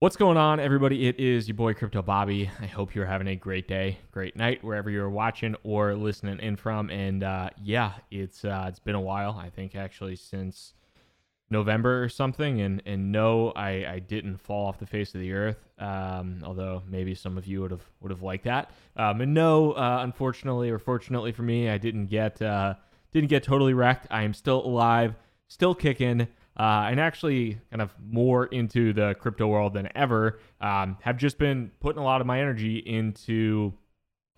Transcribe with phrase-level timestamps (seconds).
[0.00, 1.08] What's going on, everybody?
[1.08, 2.48] It is your boy Crypto Bobby.
[2.60, 6.54] I hope you're having a great day, great night, wherever you're watching or listening in
[6.54, 6.88] from.
[6.88, 9.32] And uh, yeah, it's uh, it's been a while.
[9.32, 10.74] I think actually since
[11.50, 12.60] November or something.
[12.60, 15.68] And and no, I, I didn't fall off the face of the earth.
[15.80, 18.70] Um, although maybe some of you would have would have liked that.
[18.96, 22.74] Um, and no, uh, unfortunately or fortunately for me, I didn't get uh,
[23.12, 24.06] didn't get totally wrecked.
[24.12, 25.16] I am still alive,
[25.48, 26.28] still kicking
[26.58, 30.40] uh, and actually kind of more into the crypto world than ever.
[30.60, 33.72] Um, have just been putting a lot of my energy into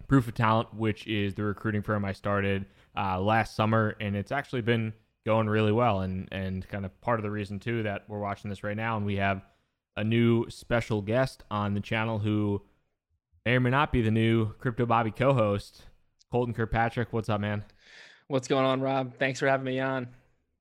[0.07, 2.67] Proof of Talent, which is the recruiting firm I started
[2.97, 4.93] uh, last summer, and it's actually been
[5.25, 6.01] going really well.
[6.01, 8.97] And and kind of part of the reason too that we're watching this right now,
[8.97, 9.43] and we have
[9.97, 12.63] a new special guest on the channel who
[13.47, 15.85] may or may not be the new Crypto Bobby co-host,
[16.31, 17.13] Colton Kirkpatrick.
[17.13, 17.65] What's up, man?
[18.29, 19.15] What's going on, Rob?
[19.19, 20.09] Thanks for having me on.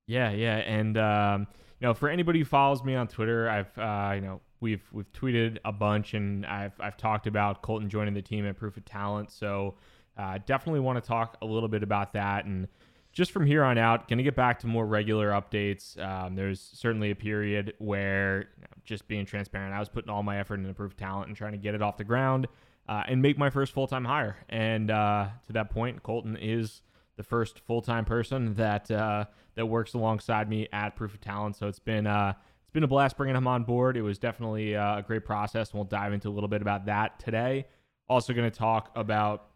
[0.09, 1.47] Yeah, yeah, and um,
[1.79, 5.11] you know, for anybody who follows me on Twitter, I've uh, you know we've we've
[5.13, 8.85] tweeted a bunch, and I've I've talked about Colton joining the team at Proof of
[8.85, 9.31] Talent.
[9.31, 9.75] So
[10.17, 12.67] uh, definitely want to talk a little bit about that, and
[13.11, 15.99] just from here on out, to get back to more regular updates.
[16.03, 20.23] Um, there's certainly a period where you know, just being transparent, I was putting all
[20.23, 22.47] my effort into Proof of Talent and trying to get it off the ground
[22.87, 24.37] uh, and make my first full time hire.
[24.49, 26.81] And uh, to that point, Colton is
[27.19, 29.25] the first full time person that uh,
[29.55, 31.57] that works alongside me at Proof of Talent.
[31.57, 33.97] So it's been uh, it's been a blast bringing him on board.
[33.97, 36.85] It was definitely uh, a great process, and we'll dive into a little bit about
[36.85, 37.67] that today.
[38.07, 39.47] Also, going to talk about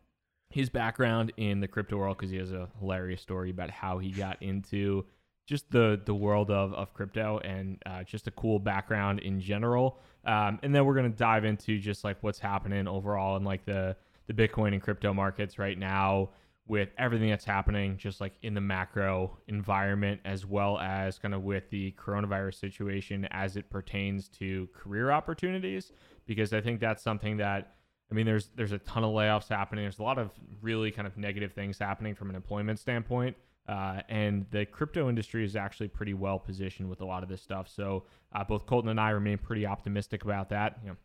[0.49, 4.11] his background in the crypto world because he has a hilarious story about how he
[4.11, 5.05] got into
[5.47, 9.99] just the the world of, of crypto and uh, just a cool background in general.
[10.25, 13.95] Um, and then we're gonna dive into just like what's happening overall in like the
[14.27, 16.29] the Bitcoin and crypto markets right now
[16.67, 21.43] with everything that's happening, just like in the macro environment, as well as kind of
[21.43, 25.91] with the coronavirus situation as it pertains to career opportunities.
[26.25, 27.75] Because I think that's something that,
[28.09, 29.83] I mean, there's there's a ton of layoffs happening.
[29.83, 33.35] There's a lot of really kind of negative things happening from an employment standpoint.
[33.67, 37.41] Uh, and the crypto industry is actually pretty well positioned with a lot of this
[37.41, 37.67] stuff.
[37.67, 40.79] So uh, both Colton and I remain pretty optimistic about that.
[40.83, 40.97] You know,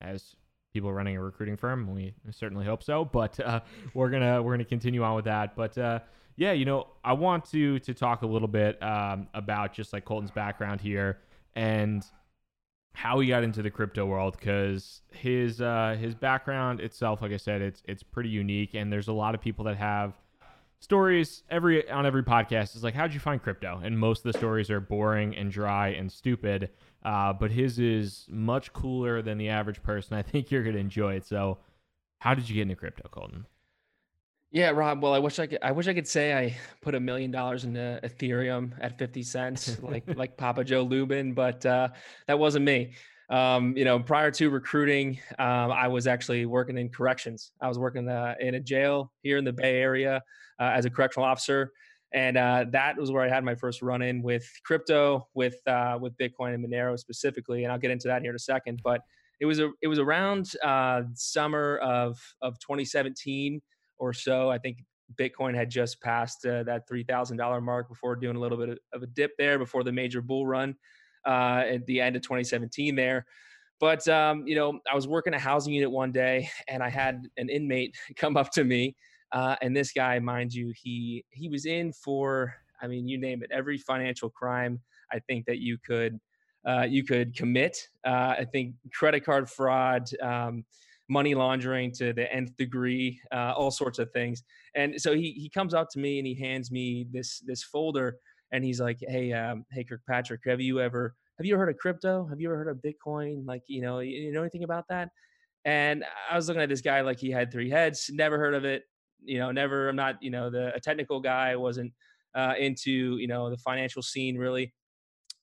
[0.00, 0.36] as
[0.72, 1.92] people running a recruiting firm.
[1.92, 3.60] We certainly hope so, but uh,
[3.94, 5.56] we're gonna we're gonna continue on with that.
[5.56, 6.00] But uh,
[6.36, 10.04] yeah, you know, I want to to talk a little bit um, about just like
[10.04, 11.18] Colton's background here
[11.54, 12.04] and
[12.92, 17.36] how he got into the crypto world because his uh, his background itself, like I
[17.36, 20.14] said, it's it's pretty unique, and there's a lot of people that have
[20.80, 24.38] stories every on every podcast is like how'd you find crypto and most of the
[24.38, 26.70] stories are boring and dry and stupid
[27.02, 30.16] uh, but his is much cooler than the average person.
[30.16, 31.26] I think you're gonna enjoy it.
[31.26, 31.58] So,
[32.20, 33.46] how did you get into crypto, Colton?
[34.52, 35.02] Yeah, Rob.
[35.02, 35.60] Well, I wish I could.
[35.62, 39.80] I wish I could say I put a million dollars into Ethereum at fifty cents,
[39.80, 41.88] like like Papa Joe Lubin, but uh,
[42.26, 42.92] that wasn't me.
[43.30, 47.52] Um, you know, prior to recruiting, um, I was actually working in corrections.
[47.60, 50.20] I was working uh, in a jail here in the Bay Area
[50.58, 51.72] uh, as a correctional officer
[52.12, 55.98] and uh, that was where I had my first run in with crypto, with uh,
[56.00, 58.80] with Bitcoin and Monero specifically, and I'll get into that here in a second.
[58.82, 59.02] But
[59.40, 63.60] it was a it was around uh, summer of of 2017
[63.98, 64.50] or so.
[64.50, 64.78] I think
[65.14, 68.78] Bitcoin had just passed uh, that three thousand dollar mark before doing a little bit
[68.92, 70.74] of a dip there before the major bull run
[71.26, 73.26] uh, at the end of 2017 there.
[73.78, 77.28] But um, you know, I was working a housing unit one day, and I had
[77.36, 78.94] an inmate come up to me
[79.32, 83.42] uh, and this guy, mind you, he he was in for I mean, you name
[83.42, 84.80] it, every financial crime
[85.12, 86.18] I think that you could
[86.66, 87.76] uh, you could commit.
[88.06, 90.64] Uh, I think credit card fraud, um,
[91.08, 94.42] money laundering to the nth degree, uh, all sorts of things.
[94.74, 98.16] And so he he comes up to me and he hands me this this folder,
[98.52, 101.78] and he's like, "Hey, um, hey, Kirkpatrick, have you ever have you ever heard of
[101.78, 102.26] crypto?
[102.26, 103.46] Have you ever heard of Bitcoin?
[103.46, 105.10] Like, you know, you know anything about that?"
[105.64, 108.64] And I was looking at this guy like he had three heads, never heard of
[108.64, 108.84] it
[109.24, 111.56] you know, never, I'm not, you know, the a technical guy.
[111.56, 111.92] Wasn't
[112.34, 114.72] uh, into, you know, the financial scene really.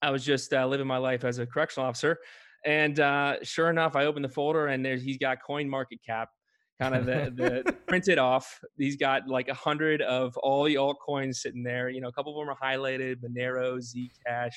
[0.01, 2.19] I was just uh, living my life as a correctional officer.
[2.65, 6.29] And uh, sure enough, I opened the folder and there's, he's got coin market cap
[6.79, 8.59] kind of the, the printed off.
[8.77, 11.89] He's got like a hundred of all the altcoins sitting there.
[11.89, 14.53] You know, a couple of them are highlighted: Monero, Zcash,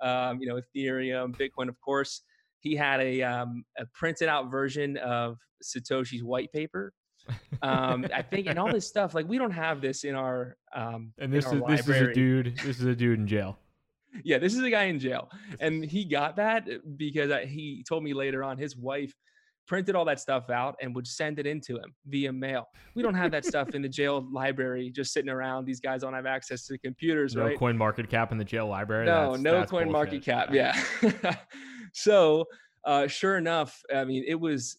[0.00, 2.22] um, you know, Ethereum, Bitcoin, of course.
[2.60, 6.94] He had a um, a printed out version of Satoshi's white paper
[7.62, 9.14] um, I think, and all this stuff.
[9.14, 12.58] Like we don't have this in our um, and this is this is a dude.
[12.64, 13.58] This is a dude in jail.
[14.24, 15.30] yeah, this is a guy in jail,
[15.60, 19.14] and he got that because I, he told me later on his wife
[19.66, 22.68] printed all that stuff out and would send it into him via mail.
[22.94, 25.64] We don't have that stuff in the jail library just sitting around.
[25.64, 27.58] These guys don't have access to computers, no right?
[27.58, 29.06] coin market cap in the jail library.
[29.06, 29.92] No, that's, no that's coin bullshit.
[29.92, 30.48] market cap.
[30.52, 30.78] Yeah.
[31.92, 32.44] so
[32.84, 34.76] uh, sure enough, I mean, it was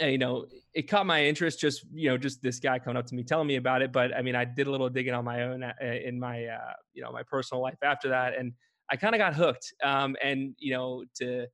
[0.00, 3.14] you know, it caught my interest just, you know, just this guy coming up to
[3.14, 3.92] me telling me about it.
[3.92, 6.72] But I mean, I did a little digging on my own uh, in my, uh,
[6.92, 8.36] you know, my personal life after that.
[8.36, 8.52] And
[8.90, 9.72] I kind of got hooked.
[9.82, 11.46] Um, and, you know, to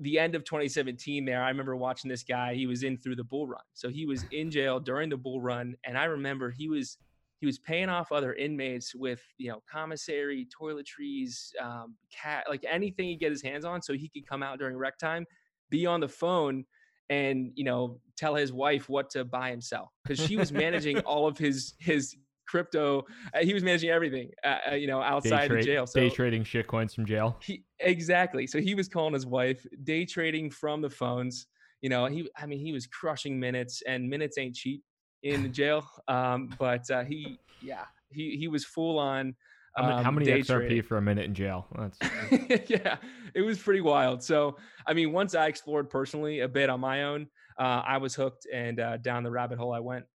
[0.00, 3.24] the end of 2017 there, I remember watching this guy, he was in through the
[3.24, 3.62] bull run.
[3.74, 5.76] So he was in jail during the bull run.
[5.84, 6.98] And I remember he was,
[7.40, 13.08] he was paying off other inmates with, you know, commissary, toiletries, um, cat, like anything
[13.08, 15.26] he get his hands on so he could come out during rec time,
[15.70, 16.64] be on the phone
[17.10, 20.98] and you know tell his wife what to buy and sell because she was managing
[21.00, 22.16] all of his his
[22.50, 23.04] crypto
[23.34, 26.42] uh, he was managing everything uh, uh you know outside of jail so day trading
[26.42, 30.80] shit coins from jail he, exactly so he was calling his wife day trading from
[30.80, 31.46] the phones
[31.80, 34.82] you know he i mean he was crushing minutes and minutes ain't cheap
[35.22, 39.34] in the jail um but uh he yeah he he was full on
[39.76, 40.82] how many, um, how many XRP trading.
[40.82, 41.68] for a minute in jail?
[42.66, 42.96] yeah,
[43.34, 44.20] it was pretty wild.
[44.20, 48.16] So, I mean, once I explored personally a bit on my own, uh, I was
[48.16, 50.06] hooked, and uh, down the rabbit hole I went.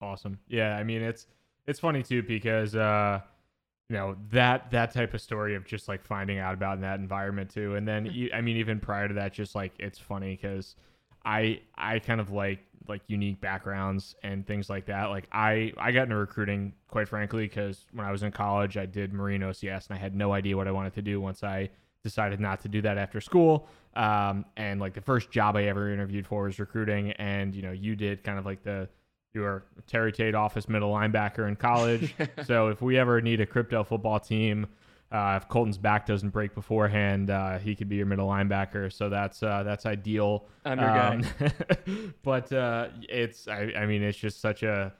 [0.00, 0.38] Awesome.
[0.46, 1.26] Yeah, I mean, it's
[1.66, 3.20] it's funny too because uh,
[3.88, 7.00] you know that that type of story of just like finding out about in that
[7.00, 10.76] environment too, and then I mean, even prior to that, just like it's funny because
[11.24, 15.06] I I kind of like like unique backgrounds and things like that.
[15.06, 18.86] Like I I got into recruiting quite frankly because when I was in college I
[18.86, 21.70] did Marine OCS and I had no idea what I wanted to do once I
[22.04, 23.68] decided not to do that after school.
[23.96, 27.12] Um, and like the first job I ever interviewed for was recruiting.
[27.12, 28.88] And you know you did kind of like the
[29.36, 32.14] you were Terry Tate office middle linebacker in college.
[32.44, 34.66] so if we ever need a crypto football team
[35.12, 38.92] uh, if Colton's back doesn't break beforehand, uh, he could be your middle linebacker.
[38.92, 40.46] So that's uh, that's ideal.
[40.64, 41.52] I'm your um, guy.
[42.22, 44.92] but uh, it's I, I mean it's just such a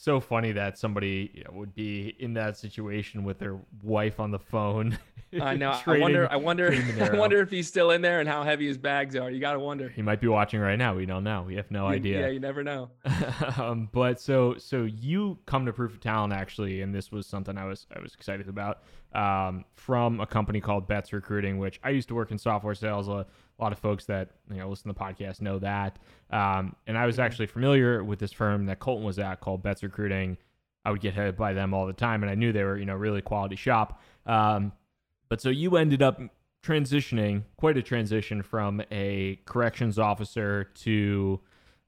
[0.00, 4.30] so funny that somebody you know, would be in that situation with their wife on
[4.30, 4.98] the phone.
[5.40, 5.78] I know.
[5.86, 6.26] I wonder.
[6.30, 6.72] I wonder.
[7.00, 9.30] I wonder if he's still in there and how heavy his bags are.
[9.30, 9.90] You got to wonder.
[9.90, 10.96] He might be watching right now.
[10.96, 11.44] We don't know.
[11.46, 12.20] We have no you, idea.
[12.22, 12.90] Yeah, you never know.
[13.58, 17.56] um, but so so you come to Proof of Talent actually, and this was something
[17.58, 18.82] I was I was excited about
[19.14, 23.08] um, from a company called Betts Recruiting, which I used to work in software sales.
[23.08, 23.26] A,
[23.60, 25.98] a lot of folks that you know listen to the podcast know that.
[26.30, 29.82] Um, and I was actually familiar with this firm that Colton was at called Betts
[29.82, 30.38] Recruiting.
[30.84, 32.86] I would get hit by them all the time, and I knew they were you
[32.86, 34.00] know really quality shop.
[34.26, 34.72] Um,
[35.28, 36.20] but so you ended up
[36.62, 41.40] transitioning quite a transition from a corrections officer to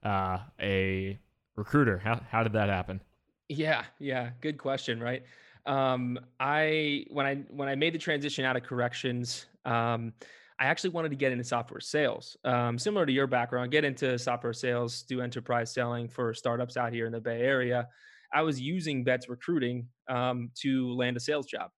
[0.03, 1.19] uh, a
[1.55, 1.97] recruiter.
[1.97, 3.01] How how did that happen?
[3.49, 5.23] Yeah, yeah, good question, right?
[5.65, 10.13] Um, I when I when I made the transition out of corrections, um,
[10.63, 12.37] I actually wanted to get into software sales.
[12.45, 16.93] Um, similar to your background, get into software sales, do enterprise selling for startups out
[16.93, 17.89] here in the Bay Area.
[18.33, 21.69] I was using Betts Recruiting um, to land a sales job.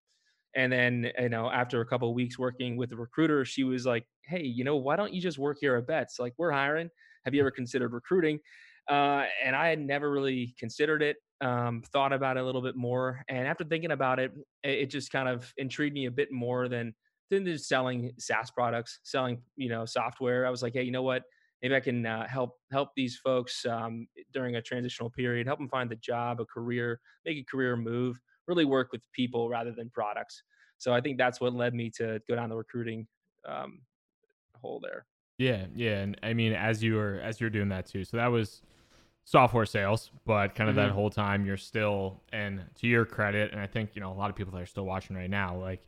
[0.56, 4.06] And then, you know, after a couple weeks working with the recruiter, she was like,
[4.22, 6.20] "Hey, you know, why don't you just work here at Betts?
[6.20, 6.92] Like, we're hiring.
[7.26, 8.40] Have you ever considered recruiting?"
[8.88, 11.18] Uh, and I had never really considered it.
[11.42, 14.32] Um, thought about it a little bit more, and after thinking about it,
[14.64, 16.94] it just kind of intrigued me a bit more than
[17.30, 20.46] than just selling SaaS products, selling you know software.
[20.46, 21.24] I was like, hey, you know what?
[21.62, 25.70] Maybe I can uh, help help these folks um, during a transitional period, help them
[25.70, 29.90] find the job, a career, make a career move, really work with people rather than
[29.90, 30.44] products.
[30.78, 33.08] So I think that's what led me to go down the recruiting
[33.48, 33.80] um,
[34.62, 35.06] hole there.
[35.38, 38.28] Yeah, yeah, and I mean, as you were as you're doing that too, so that
[38.28, 38.62] was
[39.26, 40.88] software sales, but kind of mm-hmm.
[40.88, 44.16] that whole time you're still, and to your credit, and I think you know a
[44.16, 45.82] lot of people that are still watching right now, like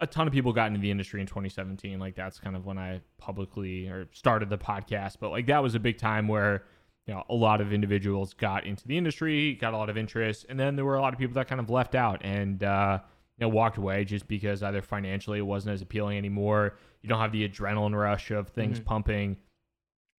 [0.00, 1.98] a ton of people got into the industry in 2017.
[1.98, 5.16] Like that's kind of when I publicly or started the podcast.
[5.20, 6.64] But like that was a big time where
[7.06, 10.46] you know a lot of individuals got into the industry, got a lot of interest,
[10.48, 12.98] and then there were a lot of people that kind of left out and uh,
[13.38, 16.76] you know walked away just because either financially it wasn't as appealing anymore.
[17.02, 18.86] You don't have the adrenaline rush of things mm-hmm.
[18.86, 19.36] pumping.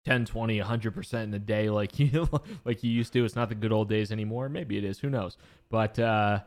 [0.06, 2.28] 10 20 100% in a day like you
[2.64, 5.10] like you used to it's not the good old days anymore maybe it is who
[5.10, 5.36] knows
[5.68, 6.38] but uh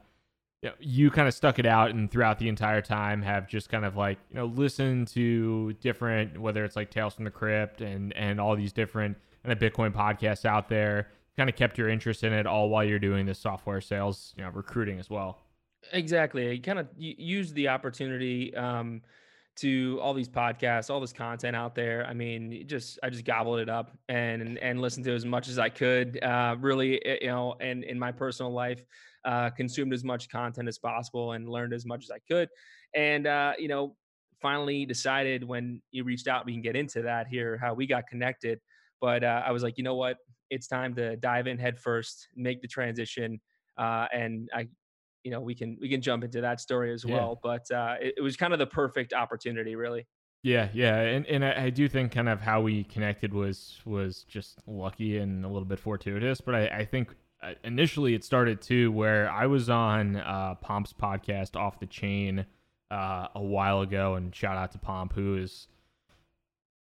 [0.62, 3.70] you, know, you kind of stuck it out and throughout the entire time have just
[3.70, 7.82] kind of like you know listened to different whether it's like tales from the crypt
[7.82, 11.88] and and all these different kind of bitcoin podcasts out there kind of kept your
[11.88, 15.39] interest in it all while you're doing this software sales you know recruiting as well
[15.94, 19.01] exactly you kind of use the opportunity um
[19.60, 22.06] to all these podcasts, all this content out there.
[22.08, 25.60] I mean, just I just gobbled it up and and listened to as much as
[25.60, 26.22] I could.
[26.24, 28.82] Uh, really, eh, you know, and in my personal life,
[29.26, 32.50] uh, consumed as much content as possible and learned as much as I could.
[32.96, 33.96] And, uh, you know,
[34.42, 38.08] finally decided when you reached out, we can get into that here, how we got
[38.08, 38.60] connected.
[39.02, 40.18] But uh, I was like, you know what?
[40.50, 43.40] It's time to dive in head first, make the transition.
[43.78, 44.68] Uh, and I,
[45.24, 47.40] you know, we can we can jump into that story as well.
[47.44, 47.58] Yeah.
[47.70, 50.08] But uh, it, it was kind of the perfect opportunity, really.
[50.42, 54.24] Yeah, yeah, and and I, I, do think kind of how we connected was was
[54.24, 57.14] just lucky and a little bit fortuitous, but I, I think
[57.63, 62.46] initially it started too where I was on uh, Pomp's podcast off the chain
[62.91, 65.67] uh, a while ago, and shout out to Pomp who is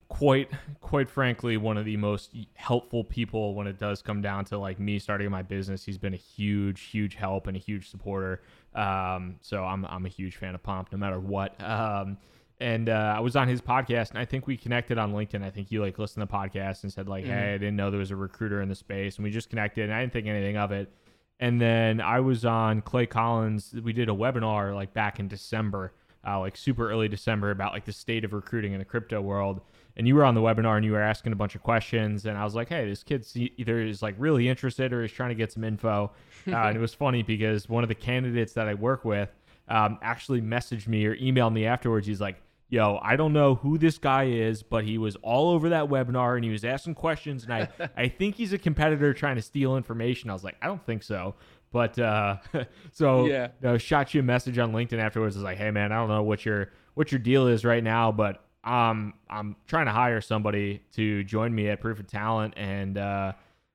[0.08, 4.58] quite quite frankly one of the most helpful people when it does come down to
[4.58, 5.84] like me starting my business.
[5.84, 8.42] He's been a huge huge help and a huge supporter.
[8.74, 11.62] Um, so I'm I'm a huge fan of Pomp no matter what.
[11.62, 12.18] Um,
[12.60, 15.42] and uh, I was on his podcast, and I think we connected on LinkedIn.
[15.42, 17.32] I think you like listened to the podcast and said like, mm-hmm.
[17.32, 19.84] "Hey, I didn't know there was a recruiter in the space," and we just connected,
[19.84, 20.92] and I didn't think anything of it.
[21.40, 23.74] And then I was on Clay Collins.
[23.82, 25.94] We did a webinar like back in December,
[26.26, 29.62] uh, like super early December, about like the state of recruiting in the crypto world.
[29.96, 32.36] And you were on the webinar and you were asking a bunch of questions, and
[32.36, 35.34] I was like, "Hey, this kid's either is like really interested or is trying to
[35.34, 36.12] get some info."
[36.46, 39.28] Uh, and it was funny because one of the candidates that I work with
[39.68, 42.06] um, actually messaged me or emailed me afterwards.
[42.06, 42.40] He's like
[42.70, 46.36] yo, I don't know who this guy is, but he was all over that webinar
[46.36, 47.44] and he was asking questions.
[47.44, 50.30] And I, I think he's a competitor trying to steal information.
[50.30, 51.34] I was like, I don't think so.
[51.72, 52.36] But uh,
[52.92, 55.36] so yeah, you know, shot you a message on LinkedIn afterwards.
[55.36, 57.82] I was like, hey man, I don't know what your what your deal is right
[57.82, 62.54] now, but um, I'm trying to hire somebody to join me at Proof of Talent,
[62.56, 63.32] and uh,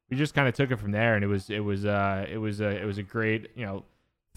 [0.10, 1.16] we just kind of took it from there.
[1.16, 3.86] And it was it was uh, it was a it was a great you know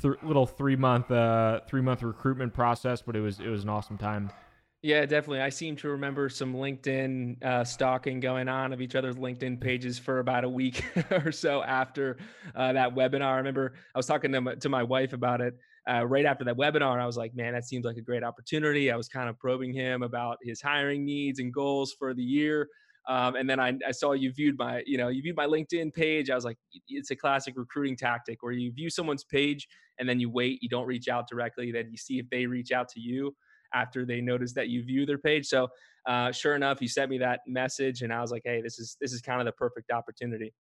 [0.01, 3.69] th- little three month uh, three month recruitment process, but it was it was an
[3.69, 4.31] awesome time.
[4.83, 5.41] Yeah, definitely.
[5.41, 9.99] I seem to remember some LinkedIn uh, stalking going on of each other's LinkedIn pages
[9.99, 12.17] for about a week or so after
[12.55, 13.27] uh, that webinar.
[13.27, 15.55] I remember I was talking to my, to my wife about it
[15.91, 17.01] uh, right after that webinar.
[17.01, 18.93] I was like, man, that seems like a great opportunity.
[18.93, 22.69] I was kind of probing him about his hiring needs and goals for the year.
[23.09, 25.95] Um, and then I, I, saw you viewed my, you know, you viewed my LinkedIn
[25.95, 26.29] page.
[26.29, 26.59] I was like,
[26.89, 29.67] it's a classic recruiting tactic where you view someone's page
[29.99, 32.71] and then you wait, you don't reach out directly, then you see if they reach
[32.71, 33.35] out to you
[33.75, 35.47] after they notice that you view their page.
[35.47, 35.69] So
[36.07, 38.97] uh, sure enough, he sent me that message, and I was like, hey, this is
[39.01, 40.55] this is kind of the perfect opportunity.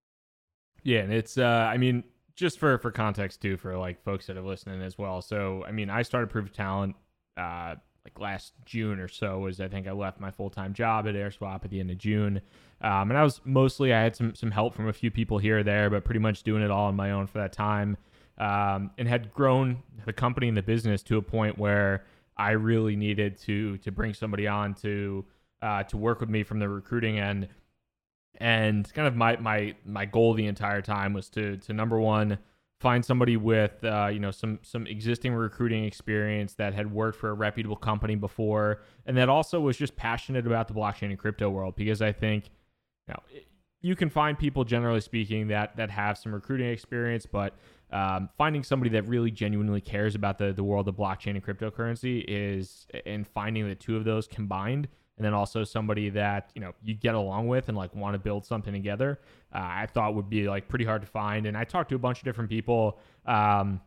[0.82, 2.04] Yeah, and it's uh, I mean,
[2.36, 5.22] just for for context too, for like folks that are listening as well.
[5.22, 6.96] So I mean, I started Proof of Talent
[7.36, 9.38] uh, like last June or so.
[9.38, 11.98] Was I think I left my full time job at AirSwap at the end of
[11.98, 12.40] June.
[12.80, 15.58] Um, and I was mostly I had some some help from a few people here
[15.58, 17.96] or there, but pretty much doing it all on my own for that time.
[18.38, 22.04] Um, and had grown the company and the business to a point where
[22.38, 25.24] I really needed to to bring somebody on to
[25.62, 27.48] uh, to work with me from the recruiting end.
[28.36, 32.38] And kind of my my my goal the entire time was to to number one
[32.80, 37.30] find somebody with uh, you know some some existing recruiting experience that had worked for
[37.30, 41.50] a reputable company before, and that also was just passionate about the blockchain and crypto
[41.50, 42.50] world because I think
[43.08, 43.40] you know
[43.80, 47.54] you can find people generally speaking that that have some recruiting experience, but
[47.90, 52.24] um, finding somebody that really genuinely cares about the, the world of blockchain and cryptocurrency
[52.28, 56.72] is and finding the two of those combined and then also somebody that you know
[56.82, 59.18] you get along with and like want to build something together
[59.54, 61.98] uh, i thought would be like pretty hard to find and i talked to a
[61.98, 63.80] bunch of different people um,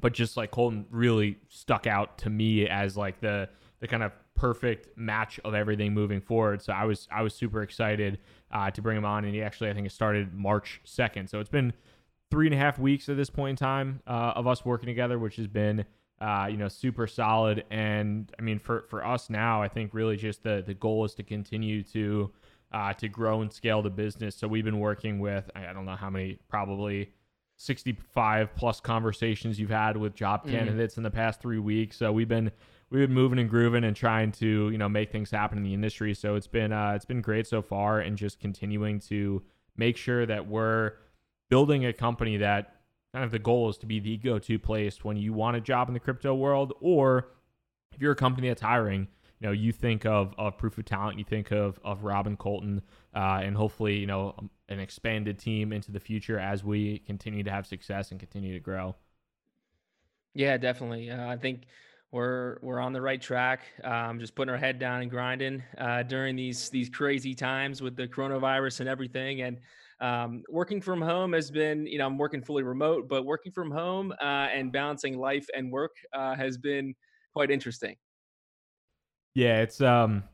[0.00, 3.48] but just like colton really stuck out to me as like the
[3.80, 7.62] the kind of perfect match of everything moving forward so i was i was super
[7.62, 8.18] excited
[8.52, 11.40] uh, to bring him on and he actually i think it started march 2nd so
[11.40, 11.72] it's been
[12.30, 15.18] three and a half weeks at this point in time uh, of us working together,
[15.18, 15.84] which has been
[16.20, 17.64] uh, you know super solid.
[17.70, 21.14] And I mean, for for us now, I think really just the the goal is
[21.14, 22.32] to continue to
[22.72, 24.34] uh, to grow and scale the business.
[24.34, 27.12] So we've been working with I don't know how many probably.
[27.58, 30.50] 65 plus conversations you've had with job mm.
[30.50, 31.96] candidates in the past three weeks.
[31.96, 32.50] So we've been
[32.90, 35.74] we've been moving and grooving and trying to you know make things happen in the
[35.74, 36.14] industry.
[36.14, 39.42] So it's been uh, it's been great so far, and just continuing to
[39.76, 40.92] make sure that we're
[41.48, 42.76] building a company that
[43.12, 45.88] kind of the goal is to be the go-to place when you want a job
[45.88, 47.28] in the crypto world or
[47.92, 49.08] if you're a company that's hiring
[49.40, 52.82] you know you think of, of proof of talent you think of of robin colton
[53.14, 57.42] uh, and hopefully you know um, an expanded team into the future as we continue
[57.42, 58.94] to have success and continue to grow
[60.34, 61.62] yeah definitely uh, i think
[62.12, 66.02] we're we're on the right track um, just putting our head down and grinding uh,
[66.02, 69.58] during these these crazy times with the coronavirus and everything and
[70.00, 73.70] um, working from home has been, you know, I'm working fully remote, but working from
[73.70, 76.94] home uh, and balancing life and work uh, has been
[77.32, 77.96] quite interesting.
[79.34, 80.24] Yeah, it's um,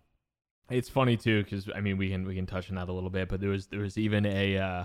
[0.71, 3.11] it's funny too because I mean we can we can touch on that a little
[3.11, 4.85] bit, but there was there was even a uh,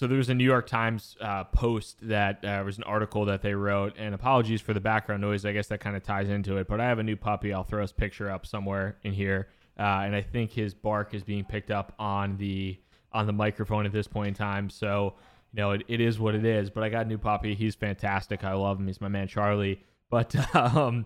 [0.00, 3.42] so there was a New York Times uh, post that uh, was an article that
[3.42, 5.44] they wrote, and apologies for the background noise.
[5.44, 7.52] I guess that kind of ties into it, but I have a new puppy.
[7.52, 11.22] I'll throw his picture up somewhere in here, uh, and I think his bark is
[11.22, 12.80] being picked up on the
[13.12, 14.70] on the microphone at this point in time.
[14.70, 15.16] So,
[15.52, 16.70] you know, it, it is what it is.
[16.70, 17.54] But I got a new puppy.
[17.54, 18.42] He's fantastic.
[18.42, 18.86] I love him.
[18.86, 19.82] He's my man Charlie.
[20.08, 21.04] But um,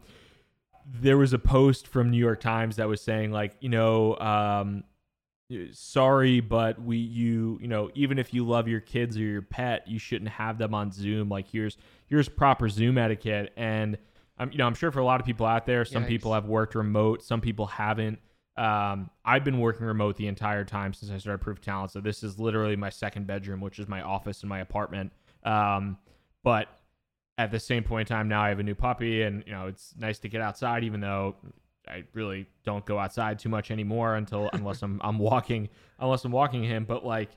[0.86, 4.84] there was a post from New York Times that was saying like, you know, um,
[5.72, 9.86] sorry, but we you you know even if you love your kids or your pet,
[9.86, 11.28] you shouldn't have them on Zoom.
[11.28, 13.98] Like here's here's proper Zoom etiquette, and
[14.38, 16.08] I'm you know I'm sure for a lot of people out there, some Yikes.
[16.08, 18.18] people have worked remote, some people haven't.
[18.56, 22.22] Um, I've been working remote the entire time since I started Proof Talent, so this
[22.22, 25.12] is literally my second bedroom, which is my office in my apartment.
[25.42, 25.98] Um,
[26.44, 26.68] but
[27.36, 29.66] at the same point in time, now I have a new puppy, and you know
[29.66, 31.36] it's nice to get outside, even though
[31.88, 36.32] I really don't go outside too much anymore until unless I'm I'm walking unless I'm
[36.32, 36.84] walking him.
[36.84, 37.30] But like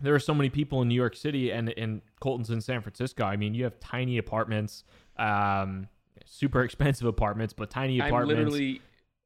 [0.00, 3.24] there are so many people in New York City and in Colton's in San Francisco.
[3.24, 4.84] I mean, you have tiny apartments,
[5.16, 5.88] um,
[6.24, 8.38] super expensive apartments, but tiny apartments.
[8.38, 8.82] I'm literally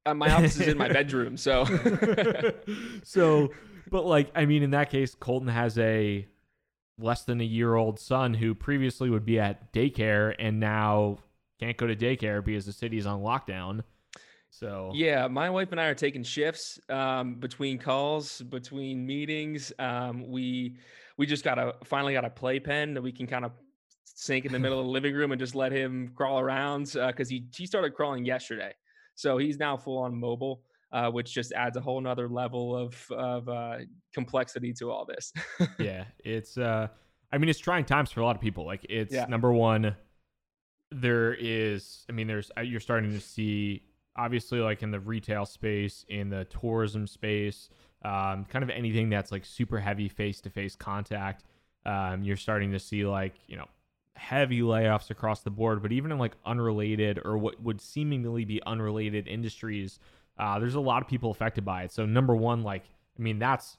[0.06, 1.64] uh, my office is in my bedroom, so
[3.04, 3.50] so.
[3.90, 6.26] But like, I mean, in that case, Colton has a
[6.98, 11.18] less than a year old son who previously would be at daycare and now
[11.58, 13.82] can't go to daycare because the city is on lockdown.
[14.52, 19.72] So yeah, my wife and I are taking shifts um, between calls, between meetings.
[19.78, 20.76] Um, we
[21.16, 23.52] we just got a finally got a playpen that we can kind of
[24.04, 27.28] sink in the middle of the living room and just let him crawl around because
[27.28, 28.74] uh, he he started crawling yesterday,
[29.14, 30.62] so he's now full on mobile.
[30.92, 33.78] Uh, which just adds a whole nother level of of uh,
[34.12, 35.32] complexity to all this.
[35.78, 36.58] yeah, it's.
[36.58, 36.88] Uh,
[37.32, 38.66] I mean, it's trying times for a lot of people.
[38.66, 39.24] Like, it's yeah.
[39.24, 39.96] number one.
[40.90, 42.04] There is.
[42.10, 42.50] I mean, there's.
[42.58, 43.80] Uh, you're starting to see
[44.16, 47.68] obviously like in the retail space, in the tourism space,
[48.04, 51.44] um, kind of anything that's like super heavy face to face contact.
[51.84, 53.66] Um, you're starting to see like you know
[54.14, 58.62] heavy layoffs across the board, but even in like unrelated or what would seemingly be
[58.64, 59.98] unrelated industries,
[60.38, 61.92] uh, there's a lot of people affected by it.
[61.92, 62.84] So number one, like
[63.18, 63.76] I mean that's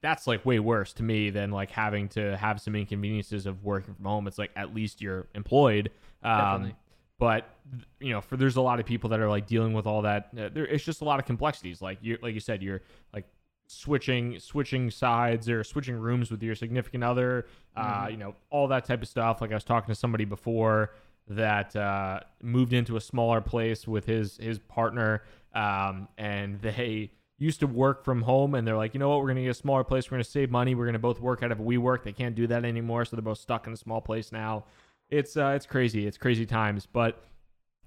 [0.00, 3.94] that's like way worse to me than like having to have some inconveniences of working
[3.94, 4.26] from home.
[4.26, 5.90] It's like at least you're employed.
[6.22, 6.72] Um,
[7.18, 7.56] but
[8.00, 10.28] you know, for there's a lot of people that are like dealing with all that.
[10.38, 11.82] Uh, there, it's just a lot of complexities.
[11.82, 12.82] Like you, like you said, you're
[13.12, 13.26] like
[13.66, 17.46] switching switching sides or switching rooms with your significant other.
[17.76, 18.10] Uh, mm-hmm.
[18.12, 19.40] You know, all that type of stuff.
[19.40, 20.94] Like I was talking to somebody before
[21.28, 27.60] that uh, moved into a smaller place with his his partner, um, and they used
[27.60, 29.84] to work from home and they're like, you know what, we're gonna get a smaller
[29.84, 32.02] place, we're gonna save money, we're gonna both work out of WeWork.
[32.02, 34.64] They can't do that anymore, so they're both stuck in a small place now
[35.10, 36.06] it's uh, it's crazy.
[36.06, 36.86] It's crazy times.
[36.86, 37.22] But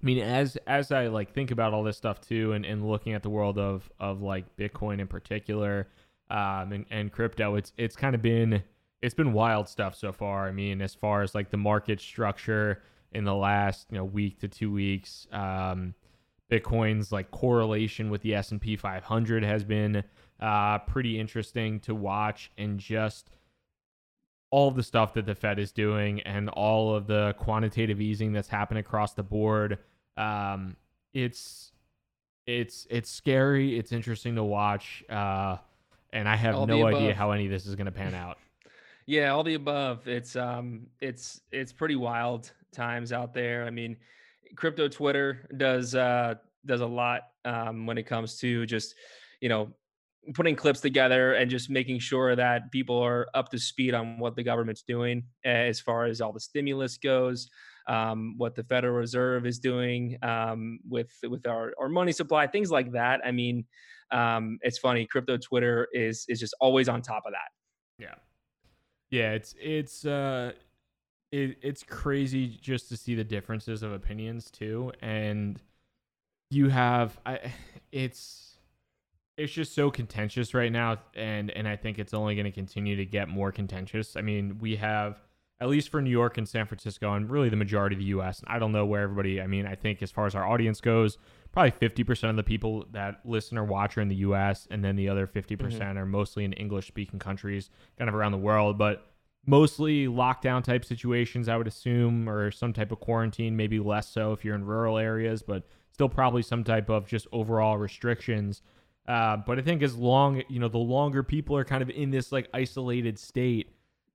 [0.02, 3.14] I mean, as as I like think about all this stuff too, and, and looking
[3.14, 5.88] at the world of of like Bitcoin in particular,
[6.30, 8.64] um, and, and crypto, it's it's kind of been
[9.02, 10.48] it's been wild stuff so far.
[10.48, 12.82] I mean, as far as like the market structure
[13.12, 15.94] in the last you know week to two weeks, um,
[16.52, 20.04] Bitcoin's like correlation with the S and P 500 has been
[20.40, 23.30] uh, pretty interesting to watch, and just
[24.52, 28.34] all of the stuff that the Fed is doing and all of the quantitative easing
[28.34, 29.80] that's happened across the board.
[30.18, 30.76] Um,
[31.14, 31.72] it's
[32.46, 33.78] it's it's scary.
[33.80, 35.58] It's interesting to watch, uh,
[36.14, 38.38] and I have all no idea how any of this is going to pan out.
[39.06, 40.08] Yeah, all the above.
[40.08, 43.66] It's um, it's it's pretty wild times out there.
[43.66, 43.96] I mean,
[44.56, 46.36] crypto Twitter does uh
[46.66, 48.96] does a lot um when it comes to just
[49.40, 49.72] you know
[50.34, 54.36] putting clips together and just making sure that people are up to speed on what
[54.36, 57.50] the government's doing as far as all the stimulus goes
[57.88, 62.72] um, what the federal reserve is doing um, with with our, our money supply things
[62.72, 63.22] like that.
[63.26, 63.66] I mean
[64.12, 67.50] um, it's funny crypto twitter is is just always on top of that.
[67.98, 68.16] Yeah.
[69.10, 70.54] Yeah it's it's uh
[71.32, 75.62] it, it's crazy just to see the differences of opinions too and
[76.50, 77.40] you have i
[77.92, 78.51] it's
[79.42, 82.96] it's just so contentious right now and and I think it's only going to continue
[82.96, 84.16] to get more contentious.
[84.16, 85.22] I mean, we have
[85.60, 88.42] at least for New York and San Francisco and really the majority of the US.
[88.48, 91.20] I don't know where everybody, I mean, I think as far as our audience goes,
[91.52, 94.96] probably 50% of the people that listen or watch are in the US and then
[94.96, 98.40] the other 50% mm hmm are mostly in English speaking countries kind of around the
[98.40, 99.12] world, but
[99.46, 104.34] mostly lockdown type situations I would assume or some type of quarantine, maybe less so
[104.34, 108.64] if you're in rural areas, but still probably some type of just overall restrictions.
[109.12, 112.12] Uh, but I think as long you know, the longer people are kind of in
[112.12, 113.70] this like isolated state,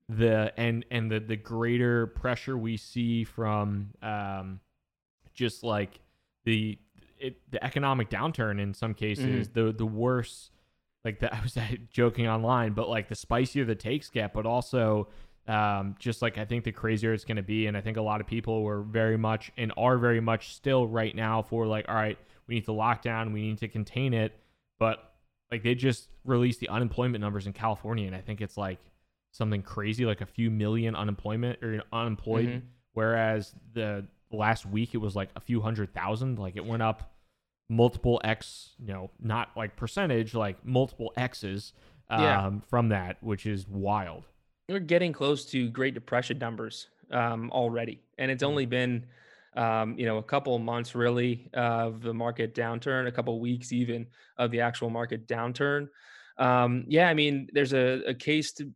[0.09, 4.59] the and and the the greater pressure we see from um,
[5.35, 6.01] just like
[6.47, 6.79] the
[7.19, 9.67] it, the economic downturn in some cases, mm-hmm.
[9.67, 10.51] the the worse.
[11.05, 11.59] Like that, I was
[11.91, 15.09] joking online, but like the spicier the takes get, but also
[15.47, 17.67] um, just like I think the crazier it's going to be.
[17.67, 20.87] And I think a lot of people were very much and are very much still
[20.89, 24.15] right now for like, all right, we need to lock down, we need to contain
[24.15, 24.33] it.
[24.79, 24.99] But
[25.51, 28.79] like they just released the unemployment numbers in California, and I think it's like
[29.33, 32.49] something crazy, like a few million unemployment or unemployed.
[32.49, 32.67] Mm-hmm.
[32.93, 36.39] Whereas the last week it was like a few hundred thousand.
[36.39, 37.13] Like it went up
[37.69, 41.73] multiple X, you know, not like percentage, like multiple X's
[42.09, 42.51] um, yeah.
[42.69, 44.25] from that, which is wild.
[44.69, 49.07] We're getting close to Great Depression numbers um, already, and it's only been,
[49.57, 54.07] um, you know, a couple months really of the market downturn, a couple weeks even
[54.37, 55.89] of the actual market downturn.
[56.39, 58.71] Um, yeah, I mean, there's a, a case to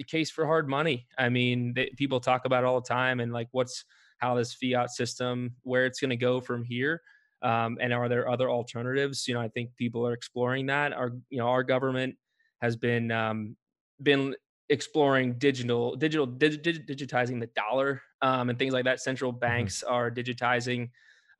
[0.00, 1.06] a case for hard money.
[1.18, 3.84] I mean, they, people talk about all the time, and like, what's
[4.18, 7.02] how this fiat system, where it's going to go from here.
[7.42, 9.28] Um, and are there other alternatives?
[9.28, 10.92] You know, I think people are exploring that.
[10.94, 12.16] Our, you know, our government
[12.62, 13.56] has been um,
[14.02, 14.34] been
[14.70, 19.00] exploring digital digital dig, dig, digitizing the dollar um, and things like that.
[19.00, 19.40] Central mm-hmm.
[19.40, 20.90] banks are digitizing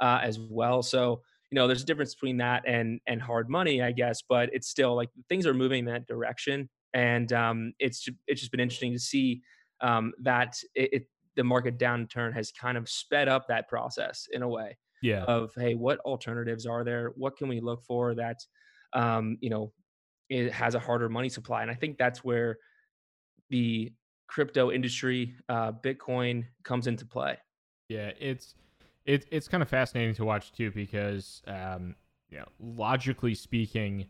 [0.00, 0.82] uh, as well.
[0.82, 4.22] So you know, there's a difference between that and and hard money, I guess.
[4.28, 8.50] But it's still like things are moving in that direction, and um, it's it's just
[8.50, 9.42] been interesting to see
[9.80, 11.02] um, that it, it
[11.36, 15.52] the market downturn has kind of sped up that process in a way yeah of
[15.56, 18.38] hey what alternatives are there what can we look for that
[18.92, 19.72] um you know
[20.30, 22.56] it has a harder money supply and i think that's where
[23.50, 23.92] the
[24.26, 27.36] crypto industry uh bitcoin comes into play.
[27.88, 28.54] Yeah it's
[29.04, 31.94] it, it's kind of fascinating to watch too because um
[32.30, 34.06] you know logically speaking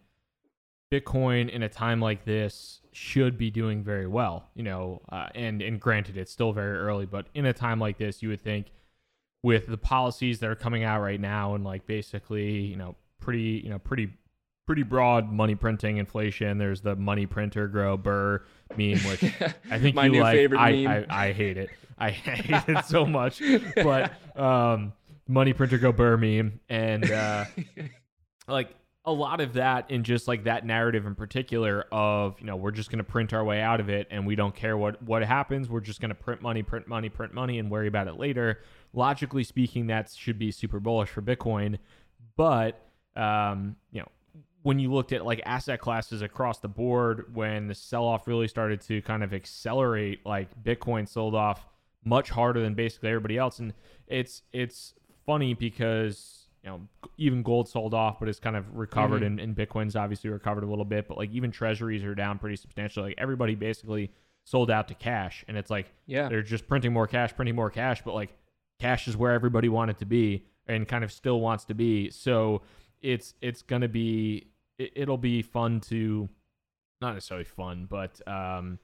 [0.93, 5.61] bitcoin in a time like this should be doing very well you know uh, and
[5.63, 8.71] and granted it's still very early but in a time like this you would think
[9.45, 13.61] with the policies that are coming out right now and like basically, you know, pretty,
[13.63, 14.09] you know, pretty
[14.67, 16.59] pretty broad money printing inflation.
[16.59, 18.43] There's the money printer grow burr
[18.77, 19.25] meme, which
[19.71, 20.53] I think My you like.
[20.53, 21.71] I, I, I, hate it.
[21.99, 23.43] I hate it so much.
[23.77, 24.93] But um,
[25.29, 27.45] money printer go burr meme and uh,
[28.49, 28.75] like
[29.05, 32.71] a lot of that in just like that narrative in particular of you know we're
[32.71, 35.23] just going to print our way out of it and we don't care what what
[35.23, 38.15] happens we're just going to print money print money print money and worry about it
[38.19, 38.61] later
[38.95, 41.79] logically speaking that should be super bullish for bitcoin
[42.37, 42.81] but
[43.17, 44.09] um, you know
[44.65, 48.49] when you looked at like asset classes across the board when the sell off really
[48.49, 51.67] started to kind of accelerate like bitcoin sold off
[52.05, 53.73] much harder than basically everybody else and
[54.09, 56.81] it's it's funny because you know,
[57.19, 59.39] even gold sold off, but it's kind of recovered, mm-hmm.
[59.39, 61.07] and, and Bitcoin's obviously recovered a little bit.
[61.07, 63.11] But like even treasuries are down pretty substantially.
[63.11, 64.11] Like everybody basically
[64.45, 67.69] sold out to cash, and it's like yeah, they're just printing more cash, printing more
[67.69, 68.03] cash.
[68.03, 68.35] But like
[68.81, 72.09] cash is where everybody wanted to be, and kind of still wants to be.
[72.09, 72.63] So
[73.03, 74.47] it's it's gonna be
[74.79, 76.29] it, will be fun to
[77.01, 78.79] not necessarily fun, but um,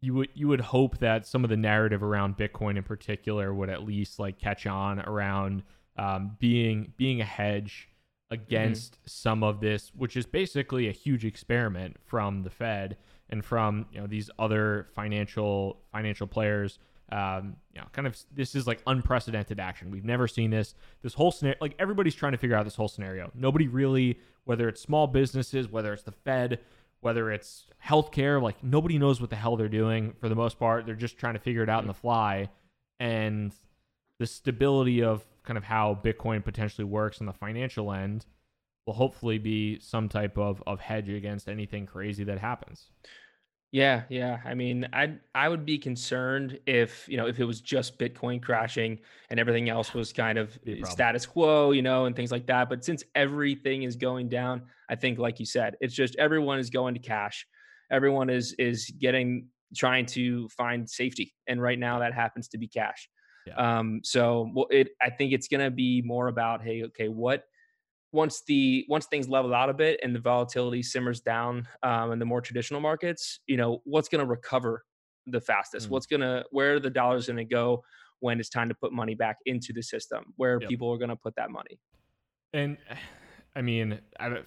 [0.00, 3.70] you would you would hope that some of the narrative around Bitcoin in particular would
[3.70, 5.62] at least like catch on around
[5.96, 7.88] um, being being a hedge
[8.30, 9.02] against mm-hmm.
[9.06, 12.96] some of this, which is basically a huge experiment from the Fed
[13.30, 16.78] and from you know these other financial financial players.
[17.12, 19.90] Um, you know, kind of this is like unprecedented action.
[19.90, 20.74] We've never seen this.
[21.02, 23.30] This whole scenario, like everybody's trying to figure out this whole scenario.
[23.34, 26.60] Nobody really, whether it's small businesses, whether it's the Fed,
[27.00, 30.86] whether it's healthcare, like nobody knows what the hell they're doing for the most part.
[30.86, 32.48] They're just trying to figure it out in the fly,
[32.98, 33.52] and
[34.18, 38.24] the stability of kind of how Bitcoin potentially works on the financial end
[38.86, 42.90] will hopefully be some type of, of hedge against anything crazy that happens.
[43.76, 44.38] Yeah, yeah.
[44.42, 48.42] I mean, I I would be concerned if you know if it was just Bitcoin
[48.42, 52.70] crashing and everything else was kind of status quo, you know, and things like that.
[52.70, 56.70] But since everything is going down, I think, like you said, it's just everyone is
[56.70, 57.46] going to cash.
[57.90, 62.68] Everyone is is getting trying to find safety, and right now that happens to be
[62.68, 63.10] cash.
[63.46, 63.78] Yeah.
[63.78, 67.44] Um, so well, it I think it's gonna be more about hey, okay, what
[68.12, 72.18] once the once things level out a bit and the volatility simmers down um, in
[72.18, 74.84] the more traditional markets, you know, what's gonna recover
[75.26, 75.88] the fastest?
[75.88, 75.90] Mm.
[75.90, 77.82] What's gonna where the dollars gonna go
[78.20, 80.32] when it's time to put money back into the system?
[80.36, 80.68] Where yep.
[80.68, 81.78] people are gonna put that money?
[82.52, 82.78] And
[83.56, 84.00] I mean,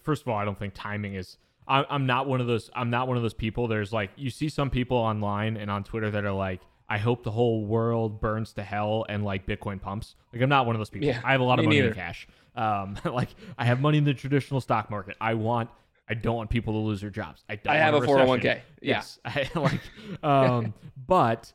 [0.04, 1.38] first of all, I don't think timing is.
[1.68, 2.72] I'm not one of those.
[2.74, 3.68] I'm not one of those people.
[3.68, 7.24] There's like you see some people online and on Twitter that are like, I hope
[7.24, 10.16] the whole world burns to hell and like Bitcoin pumps.
[10.34, 11.08] Like I'm not one of those people.
[11.08, 11.90] Yeah, I have a lot of money neither.
[11.90, 12.28] in cash.
[12.56, 15.16] Um, like I have money in the traditional stock market.
[15.22, 15.70] I want.
[16.12, 17.44] I don't want people to lose their jobs.
[17.48, 18.44] I, don't I have a, 401k.
[18.44, 18.62] Yeah.
[18.82, 19.20] Yes.
[19.26, 19.80] I like.
[20.24, 20.74] Um,
[21.08, 21.54] but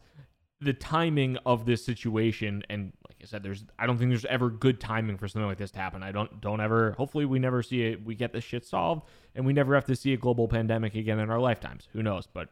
[0.61, 4.51] the timing of this situation and like I said, there's I don't think there's ever
[4.51, 6.05] good timing for something like this to happen.
[6.05, 6.93] I don't don't ever.
[6.93, 8.05] Hopefully, we never see it.
[8.05, 9.03] We get this shit solved,
[9.35, 11.89] and we never have to see a global pandemic again in our lifetimes.
[11.93, 12.29] Who knows?
[12.33, 12.51] But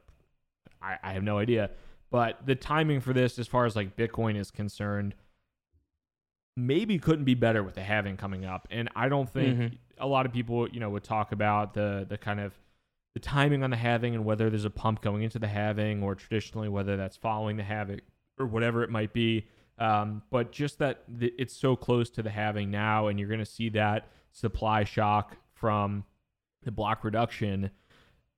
[0.83, 1.71] I, I have no idea.
[2.13, 5.15] But the timing for this, as far as like Bitcoin is concerned,
[6.57, 8.69] maybe couldn't be better with the halving coming up.
[8.71, 9.75] And I don't think mm-hmm.
[9.99, 12.53] a lot of people, you know, would talk about the the kind of
[13.15, 16.15] the timing on the halving and whether there's a pump going into the halving or
[16.15, 18.01] traditionally whether that's following the halving
[18.39, 19.47] or whatever it might be.
[19.79, 23.41] Um, but just that th- it's so close to the halving now, and you're going
[23.41, 26.05] to see that supply shock from
[26.63, 27.71] the block reduction.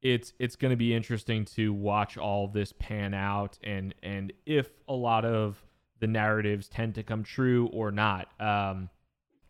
[0.04, 4.68] It's it's going to be interesting to watch all this pan out, and and if
[4.86, 5.64] a lot of
[6.00, 8.28] the narratives tend to come true or not.
[8.38, 8.90] Um,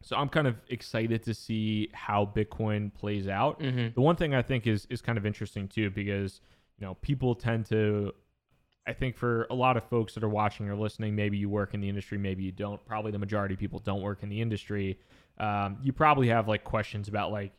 [0.01, 3.59] so I'm kind of excited to see how Bitcoin plays out.
[3.59, 3.95] Mhm.
[3.95, 6.41] The one thing I think is is kind of interesting too, because
[6.79, 8.13] you know people tend to.
[8.87, 11.73] I think for a lot of folks that are watching or listening, maybe you work
[11.75, 12.85] in the industry, maybe you don't.
[12.87, 15.01] Probably the majority of people don't work in the industry.
[15.39, 17.53] Um, you probably have like questions about like,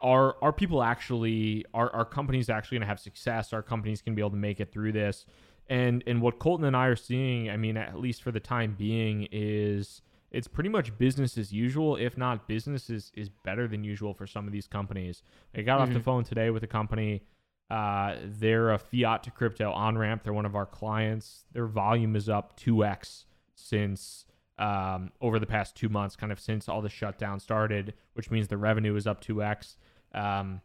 [0.00, 3.52] are are people actually are are companies actually going to have success?
[3.52, 5.26] Are companies going to be able to make it through this?
[5.68, 8.74] And and what Colton and I are seeing, I mean, at least for the time
[8.78, 11.96] being, is it's pretty much business as usual.
[11.96, 15.22] If not, business is, is better than usual for some of these companies.
[15.56, 16.04] I got off the Mhm.
[16.04, 17.22] phone today with a company.
[17.68, 20.22] Uh, they're a fiat to crypto on ramp.
[20.22, 21.44] They're one of our clients.
[21.52, 24.24] Their volume is up 2x since
[24.58, 28.48] um, over the past two months, kind of since all the shutdown started, which means
[28.48, 29.76] the revenue is up 2x.
[30.14, 30.60] Um,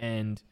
[0.00, 0.42] and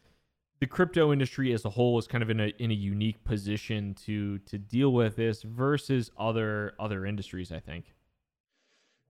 [0.60, 3.94] the crypto industry as a whole is kind of in a in a unique position
[4.06, 7.52] to to deal with this versus other other industries.
[7.52, 7.94] I think.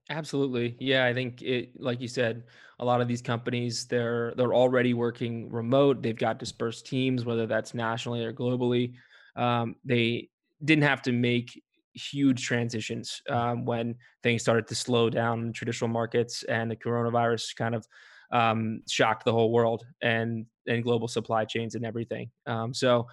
[0.09, 0.75] Absolutely.
[0.79, 2.43] Yeah, I think it like you said,
[2.79, 6.01] a lot of these companies they're they're already working remote.
[6.01, 8.93] They've got dispersed teams, whether that's nationally or globally.
[9.35, 10.29] Um, they
[10.63, 11.61] didn't have to make
[11.95, 17.55] huge transitions um, when things started to slow down in traditional markets and the coronavirus
[17.55, 17.87] kind of
[18.31, 22.29] um, shocked the whole world and and global supply chains and everything.
[22.47, 23.07] Um, so,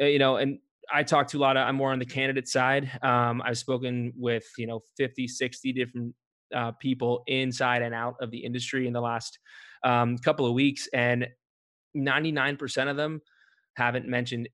[0.00, 0.58] uh, you know, and
[0.92, 2.90] I talk to a lot of, I'm more on the candidate side.
[3.02, 6.14] Um, I've spoken with, you know, 50, 60 different
[6.54, 9.38] uh, people inside and out of the industry in the last
[9.84, 10.88] um, couple of weeks.
[10.92, 11.28] And
[11.96, 13.20] 99% of them
[13.76, 14.48] haven't mentioned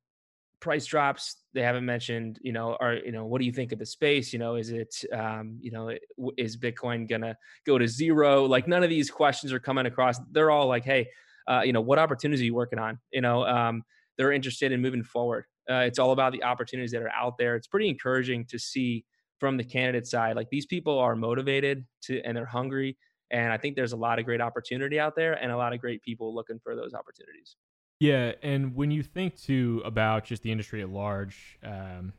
[0.60, 1.36] price drops.
[1.54, 4.32] They haven't mentioned, you know, are you know, what do you think of the space?
[4.32, 5.92] You know, is it, um, you know,
[6.36, 8.44] is Bitcoin gonna go to zero?
[8.44, 10.18] Like none of these questions are coming across.
[10.32, 11.08] They're all like, hey,
[11.48, 12.98] uh, you know, what opportunities are you working on?
[13.12, 13.82] You know, um,
[14.16, 15.44] they're interested in moving forward.
[15.70, 17.54] Uh, it's all about the opportunities that are out there.
[17.56, 19.04] It's pretty encouraging to see
[19.38, 20.36] from the candidate side.
[20.36, 22.96] Like these people are motivated to, and they're hungry.
[23.30, 25.80] And I think there's a lot of great opportunity out there, and a lot of
[25.80, 27.56] great people looking for those opportunities.
[28.00, 32.12] Yeah, and when you think too about just the industry at large, um,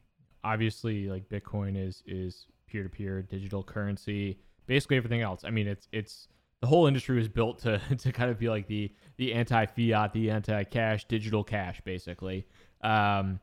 [0.44, 5.44] obviously like Bitcoin is is peer to peer digital currency, basically everything else.
[5.44, 6.28] I mean, it's it's
[6.62, 10.14] the whole industry was built to to kind of be like the the anti fiat,
[10.14, 12.46] the anti cash, digital cash, basically.
[12.82, 13.40] Um,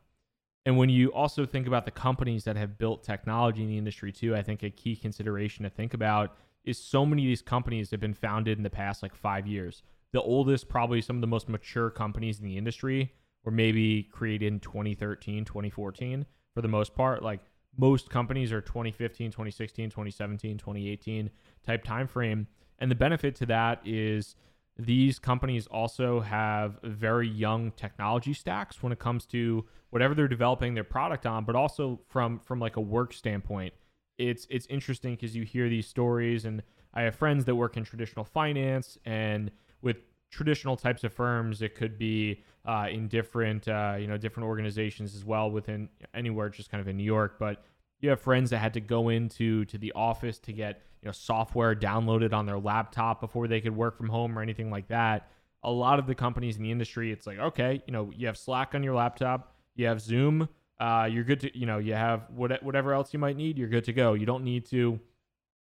[0.65, 4.11] and when you also think about the companies that have built technology in the industry
[4.11, 7.89] too, I think a key consideration to think about is so many of these companies
[7.91, 9.81] have been founded in the past like five years.
[10.13, 14.47] The oldest, probably some of the most mature companies in the industry were maybe created
[14.47, 17.23] in 2013, 2014 for the most part.
[17.23, 17.41] Like
[17.77, 21.29] most companies are 2015, 2016, 2017, 2018
[21.65, 22.47] type time frame.
[22.79, 24.35] And the benefit to that is
[24.77, 30.73] these companies also have very young technology stacks when it comes to whatever they're developing
[30.73, 33.73] their product on, but also from from like a work standpoint.
[34.17, 36.61] It's it's interesting because you hear these stories, and
[36.93, 39.97] I have friends that work in traditional finance, and with
[40.29, 45.15] traditional types of firms, it could be uh, in different uh, you know different organizations
[45.15, 47.63] as well within anywhere, just kind of in New York, but
[47.99, 51.11] you have friends that had to go into to the office to get you know
[51.11, 55.29] software downloaded on their laptop before they could work from home or anything like that.
[55.63, 58.37] A lot of the companies in the industry it's like okay you know you have
[58.37, 60.47] slack on your laptop you have zoom
[60.79, 63.67] uh, you're good to you know you have what, whatever else you might need you're
[63.67, 64.13] good to go.
[64.13, 64.99] You don't need to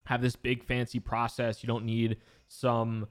[0.05, 1.61] have this big fancy process.
[1.61, 3.07] You don't need some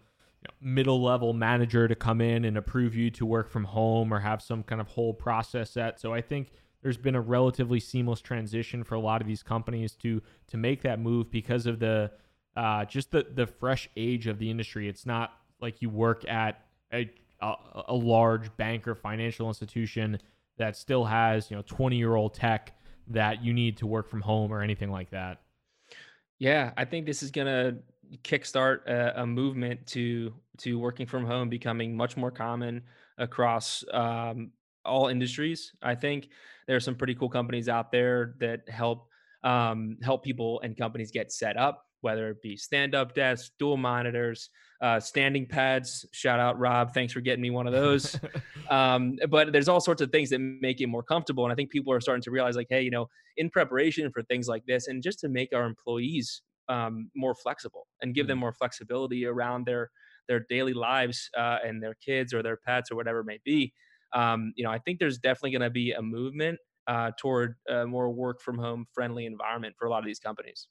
[0.61, 4.40] middle level manager to come in and approve you to work from home or have
[4.40, 6.50] some kind of whole process set so i think
[6.83, 10.83] there's been a relatively seamless transition for a lot of these companies to to make
[10.83, 12.11] that move because of the
[12.57, 14.88] uh, just the the fresh age of the industry.
[14.88, 17.55] It's not like you work at a a,
[17.88, 20.18] a large bank or financial institution
[20.59, 22.76] that still has you know 20 year old tech
[23.09, 25.40] that you need to work from home or anything like that.
[26.38, 27.79] Yeah, I think this is gonna
[28.18, 32.83] kickstart a, a movement to to working from home becoming much more common
[33.18, 34.51] across um,
[34.85, 35.73] all industries.
[35.83, 36.29] I think
[36.66, 39.09] there are some pretty cool companies out there that help
[39.42, 43.77] um, help people and companies get set up, whether it be stand up desks, dual
[43.77, 46.05] monitors, uh, standing pads.
[46.12, 48.18] Shout out Rob, thanks for getting me one of those.
[48.70, 51.70] um, but there's all sorts of things that make it more comfortable, and I think
[51.70, 54.88] people are starting to realize, like, hey, you know, in preparation for things like this,
[54.88, 58.41] and just to make our employees um, more flexible and give them Mhm.
[58.41, 59.91] more flexibility around their
[60.29, 63.75] their daily lives uh, and their kids or their pets or whatever it may be.
[64.13, 67.87] Um, you know, I think there's definitely going to be a movement uh, toward a
[67.87, 70.69] more work from home friendly environment for a lot of these companies.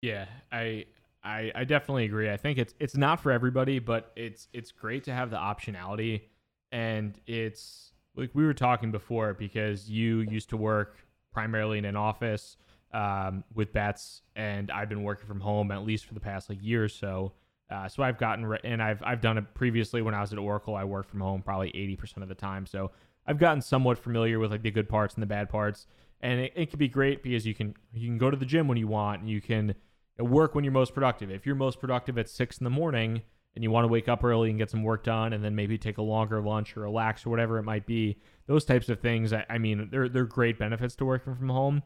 [0.00, 0.86] Yeah, I,
[1.22, 2.30] I I definitely agree.
[2.30, 6.28] I think it's it's not for everybody, but it's it's great to have the optionality,
[6.72, 11.96] and it's like we were talking before because you used to work primarily in an
[11.96, 12.56] office
[12.92, 16.58] um, with Betts, and I've been working from home at least for the past like
[16.62, 17.32] year or so.
[17.70, 20.38] Uh, so I've gotten re- and I've I've done it previously when I was at
[20.38, 20.76] Oracle.
[20.76, 22.66] I worked from home probably eighty percent of the time.
[22.66, 22.90] So
[23.26, 25.86] I've gotten somewhat familiar with like the good parts and the bad parts,
[26.20, 28.68] and it, it can be great because you can you can go to the gym
[28.68, 29.74] when you want, and you can
[30.18, 31.30] work when you're most productive.
[31.30, 33.22] If you're most productive at six in the morning
[33.54, 35.78] and you want to wake up early and get some work done, and then maybe
[35.78, 39.32] take a longer lunch or relax or whatever it might be, those types of things.
[39.32, 41.82] I, I mean, they're they're great benefits to working from home.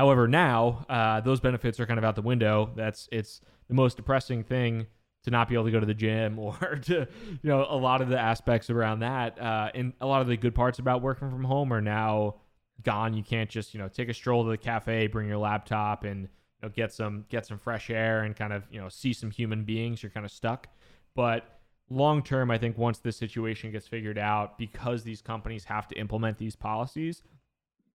[0.00, 2.70] However, now uh, those benefits are kind of out the window.
[2.74, 4.86] That's it's the most depressing thing
[5.24, 8.00] to not be able to go to the gym or to you know a lot
[8.00, 11.30] of the aspects around that uh, and a lot of the good parts about working
[11.30, 12.36] from home are now
[12.82, 13.12] gone.
[13.12, 16.22] You can't just you know take a stroll to the cafe bring your laptop and
[16.22, 16.28] you
[16.62, 19.64] know get some get some fresh air and kind of you know see some human
[19.64, 20.02] beings.
[20.02, 20.68] You're kind of stuck.
[21.14, 21.60] But
[21.92, 25.98] long term i think once this situation gets figured out because these companies have to
[25.98, 27.24] implement these policies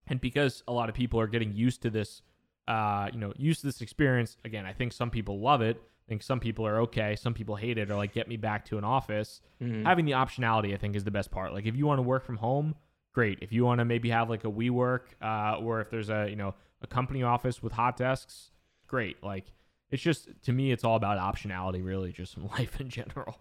[0.08, 2.22] and because a lot of people are getting used to this
[2.68, 6.08] uh, you know used to this experience again i think some people love it I
[6.08, 7.16] think some people are okay.
[7.16, 9.40] Some people hate it or like get me back to an office.
[9.60, 9.84] Mm-hmm.
[9.84, 11.52] Having the optionality, I think, is the best part.
[11.52, 12.76] Like if you want to work from home,
[13.12, 13.40] great.
[13.42, 16.36] If you want to maybe have like a WeWork, uh, or if there's a you
[16.36, 18.52] know a company office with hot desks,
[18.86, 19.22] great.
[19.24, 19.46] Like
[19.90, 23.40] it's just to me, it's all about optionality, really, just from life in general.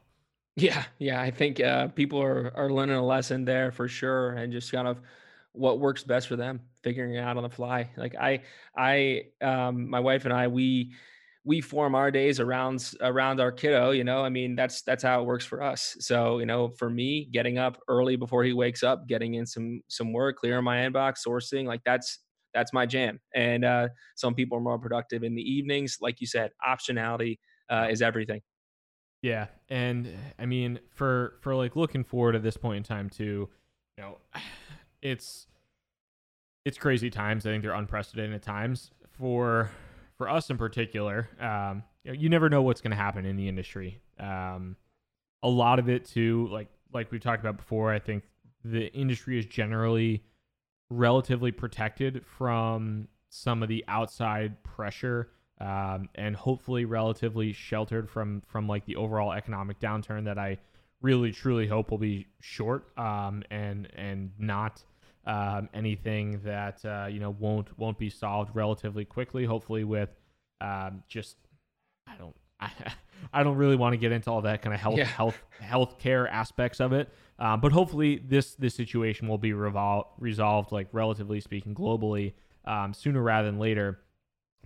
[0.56, 1.22] Yeah, yeah.
[1.22, 4.88] I think uh, people are are learning a lesson there for sure, and just kind
[4.88, 4.98] of
[5.58, 7.90] what works best for them, figuring it out on the fly.
[7.98, 8.42] Like I,
[8.78, 10.94] I, um, my wife and I, we
[11.46, 15.22] we form our days around around our kiddo you know i mean that's that's how
[15.22, 18.84] it works for us so you know for me getting up early before he wakes
[18.84, 22.20] up getting in some some work clearing my inbox sourcing like that's
[22.54, 26.28] that's my jam and uh, some people are more productive in the evenings like you
[26.28, 27.38] said optionality
[27.70, 28.42] uh, is everything
[29.22, 33.50] yeah and i mean for for like looking forward at this point in time too
[33.98, 34.18] you know
[35.06, 35.48] it's
[36.66, 39.70] it's crazy times i think they're unprecedented times for
[40.18, 43.36] for us in particular, um, you, know, you never know what's going to happen in
[43.36, 44.02] the industry.
[44.20, 44.76] Um,
[45.44, 48.24] a lot of it too, like like we talked about before, I think
[48.64, 50.24] the industry is generally
[50.90, 58.68] relatively protected from some of the outside pressure um, and hopefully relatively sheltered from from
[58.68, 60.58] like the overall economic downturn that I
[61.02, 64.84] really truly hope will be short um, and and not
[65.26, 69.46] um, anything that uh, you know won't won't be solved relatively quickly.
[69.46, 70.10] Hopefully, with
[70.62, 71.38] um, just
[72.08, 72.72] I don't I,
[73.34, 75.06] I don't really want to get into all that kind of health yeah.
[75.06, 77.10] health healthcare aspects of it.
[77.40, 82.34] Um, but hopefully, this this situation will be revol- resolved, like relatively speaking, globally
[82.66, 84.00] um, sooner rather than later.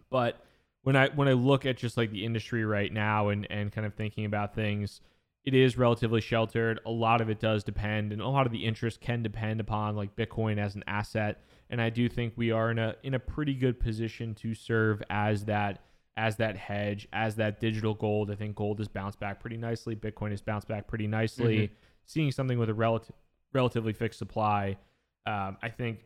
[0.10, 0.44] But
[0.84, 3.88] when I when I look at just like the industry right now and and kind
[3.88, 5.02] of thinking about things
[5.46, 6.80] it is relatively sheltered.
[6.86, 9.96] A lot of it does depend, and a lot of the interest can depend upon
[9.96, 11.44] like Bitcoin as an asset.
[11.70, 15.02] And I do think we are in a in a pretty good position to serve
[15.10, 15.84] as that
[16.18, 18.30] as that hedge, as that digital gold.
[18.30, 19.96] I think gold has bounced back pretty nicely.
[19.96, 21.58] Bitcoin has bounced back pretty nicely.
[21.58, 21.74] Mm-hmm.
[22.06, 23.16] Seeing something with a relative
[23.54, 24.78] relatively fixed supply,
[25.26, 26.00] um, I think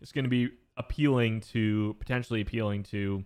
[0.00, 3.24] it's going to be appealing to potentially appealing to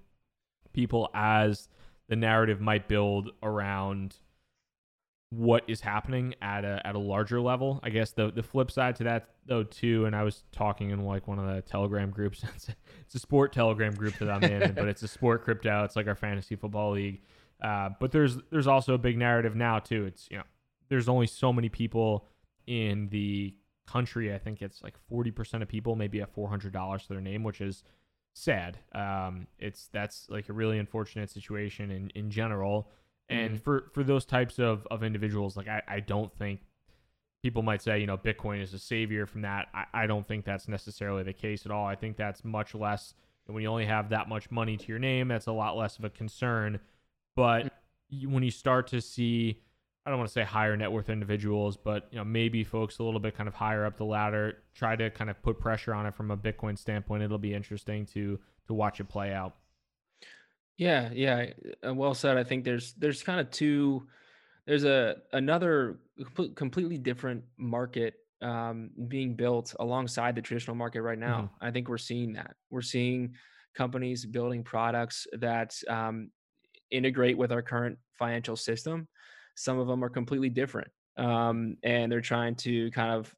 [0.73, 1.69] people as
[2.09, 4.17] the narrative might build around
[5.37, 7.81] what is happening at a at a larger level.
[7.83, 11.05] I guess the the flip side to that though too, and I was talking in
[11.05, 12.45] like one of the Telegram groups.
[12.55, 15.85] it's, a, it's a sport Telegram group that I'm in, but it's a sport crypto.
[15.85, 17.23] It's like our fantasy football league.
[17.63, 20.05] Uh, but there's there's also a big narrative now too.
[20.05, 20.45] It's you know
[20.89, 22.27] there's only so many people
[22.67, 23.55] in the
[23.87, 24.35] country.
[24.35, 27.85] I think it's like 40% of people maybe have $400 to their name, which is
[28.35, 28.79] sad.
[28.95, 32.91] Um, it's that's like a really unfortunate situation in in general.
[33.29, 33.63] And mm-hmm.
[33.63, 36.61] for for those types of of individuals, like I, I don't think
[37.43, 39.69] people might say, you know, Bitcoin is a savior from that.
[39.75, 41.87] I, I don't think that's necessarily the case at all.
[41.87, 43.15] I think that's much less
[43.47, 46.05] when you only have that much money to your name, that's a lot less of
[46.05, 46.81] a concern.
[47.37, 47.73] But
[48.09, 49.61] you, when you start to see,
[50.07, 53.03] I don't want to say higher net worth individuals, but you know, maybe folks a
[53.03, 56.07] little bit kind of higher up the ladder try to kind of put pressure on
[56.07, 57.23] it from a Bitcoin standpoint.
[57.23, 59.55] It'll be interesting to to watch it play out.
[60.77, 61.47] Yeah, yeah,
[61.87, 62.37] uh, well said.
[62.37, 64.07] I think there's there's kind of two.
[64.67, 66.01] There's a another
[66.57, 71.43] completely different market um, being built alongside the traditional market right now.
[71.43, 71.65] Mm-hmm.
[71.67, 72.55] I think we're seeing that.
[72.71, 73.35] We're seeing
[73.75, 76.31] companies building products that um,
[76.91, 79.09] integrate with our current financial system.
[79.55, 83.35] Some of them are completely different, um, and they're trying to kind of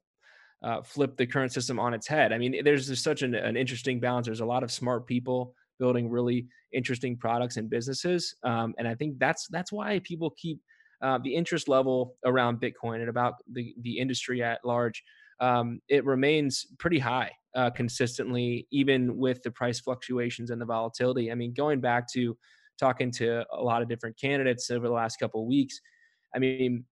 [0.63, 2.33] uh, flip the current system on its head.
[2.33, 4.25] I mean, there's just such an, an, interesting balance.
[4.25, 8.95] There's a lot of smart people building really interesting products and businesses, um, and I
[8.95, 10.59] think that's that's why people keep
[11.01, 15.03] uh, the interest level around Bitcoin and about the the industry at large.
[15.39, 21.31] Um, it remains pretty high uh, consistently, even with the price fluctuations and the volatility.
[21.31, 22.35] I mean, going back to
[22.79, 25.79] talking to a lot of different candidates over the last couple of weeks,
[26.35, 26.85] I mean,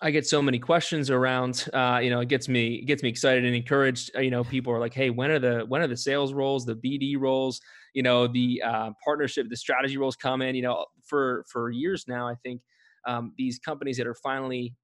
[0.00, 1.68] I get so many questions around.
[1.72, 4.10] Uh, you know, it gets me it gets me excited and encouraged.
[4.14, 6.76] You know, people are like, "Hey, when are the when are the sales roles, the
[6.76, 7.60] BD roles,
[7.96, 12.04] you know, the uh, partnership, the strategy roles come in?" You know, for for years
[12.06, 12.60] now, I think
[13.06, 14.74] um, these companies that are finally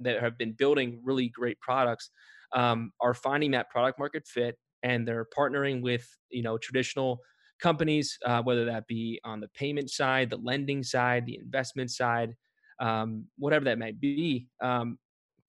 [0.00, 2.10] that have been building really great products
[2.52, 7.20] um, are finding that product market fit, and they're partnering with you know traditional
[7.60, 12.34] companies, uh, whether that be on the payment side, the lending side, the investment side
[12.80, 14.98] um, whatever that might be, um,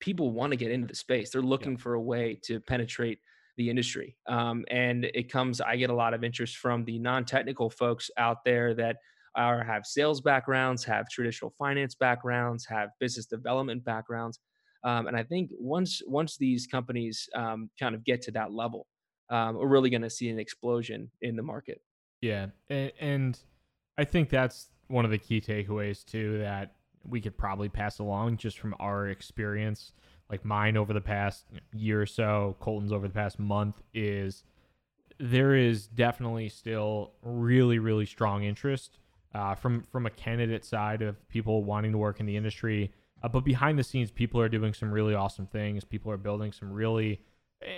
[0.00, 1.30] people want to get into the space.
[1.30, 1.78] They're looking yeah.
[1.78, 3.18] for a way to penetrate
[3.58, 4.16] the industry.
[4.26, 8.10] Um, and it comes, I get a lot of interest from the non technical folks
[8.16, 8.96] out there that
[9.34, 14.38] are have sales backgrounds, have traditional finance backgrounds, have business development backgrounds.
[14.84, 18.86] Um, and I think once once these companies um, kind of get to that level,
[19.28, 21.82] um, we're really going to see an explosion in the market.
[22.20, 23.38] Yeah, and, and
[23.98, 26.38] I think that's one of the key takeaways too.
[26.38, 29.92] That we could probably pass along just from our experience,
[30.30, 34.44] like mine over the past year or so, Colton's over the past month, is
[35.18, 38.98] there is definitely still really, really strong interest
[39.34, 42.92] uh, from from a candidate side of people wanting to work in the industry.
[43.22, 45.82] Uh, but behind the scenes, people are doing some really awesome things.
[45.84, 47.20] People are building some really,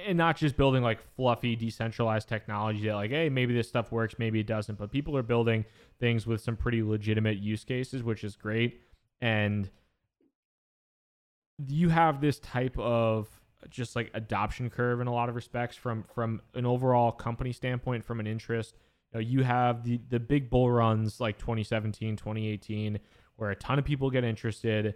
[0.07, 4.17] and not just building like fluffy, decentralized technology that like, hey, maybe this stuff works,
[4.19, 4.77] maybe it doesn't.
[4.77, 5.65] But people are building
[5.99, 8.81] things with some pretty legitimate use cases, which is great
[9.21, 9.71] and
[11.69, 13.29] you have this type of
[13.69, 18.05] just like adoption curve in a lot of respects from from an overall company standpoint
[18.05, 18.75] from an interest.
[19.13, 22.99] You, know, you have the the big bull runs like 2017 2018
[23.37, 24.95] where a ton of people get interested.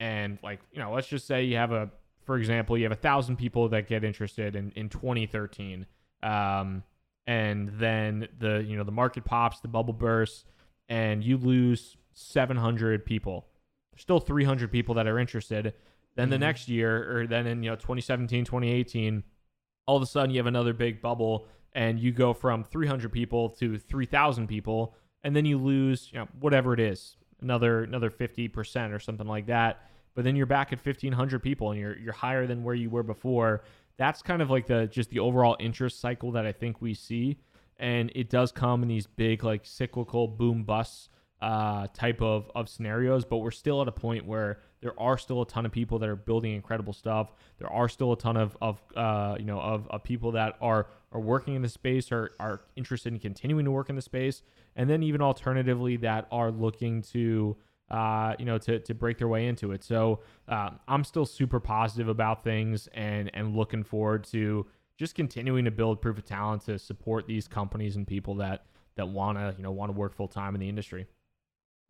[0.00, 1.90] And like you know let's just say you have a
[2.24, 5.86] for example you have a thousand people that get interested in in 2013
[6.22, 6.82] um,
[7.26, 10.44] and then the you know the market pops the bubble bursts
[10.88, 13.46] and you lose 700 people.
[13.96, 15.74] Still 300 people that are interested.
[16.14, 16.40] Then the mm-hmm.
[16.40, 19.22] next year, or then in you know 2017, 2018,
[19.86, 23.48] all of a sudden you have another big bubble, and you go from 300 people
[23.50, 28.48] to 3,000 people, and then you lose you know whatever it is, another another 50
[28.48, 29.88] percent or something like that.
[30.14, 33.02] But then you're back at 1,500 people, and you're you're higher than where you were
[33.02, 33.64] before.
[33.96, 37.38] That's kind of like the just the overall interest cycle that I think we see,
[37.78, 41.08] and it does come in these big like cyclical boom busts
[41.42, 45.42] uh, type of, of scenarios, but we're still at a point where there are still
[45.42, 47.32] a ton of people that are building incredible stuff.
[47.58, 50.86] There are still a ton of, of uh, you know of, of people that are
[51.10, 54.42] are working in the space or are interested in continuing to work in the space,
[54.76, 57.56] and then even alternatively that are looking to
[57.90, 59.82] uh, you know to, to break their way into it.
[59.82, 64.64] So uh, I'm still super positive about things and and looking forward to
[64.96, 69.08] just continuing to build proof of talent to support these companies and people that that
[69.08, 71.08] want to you know want to work full time in the industry.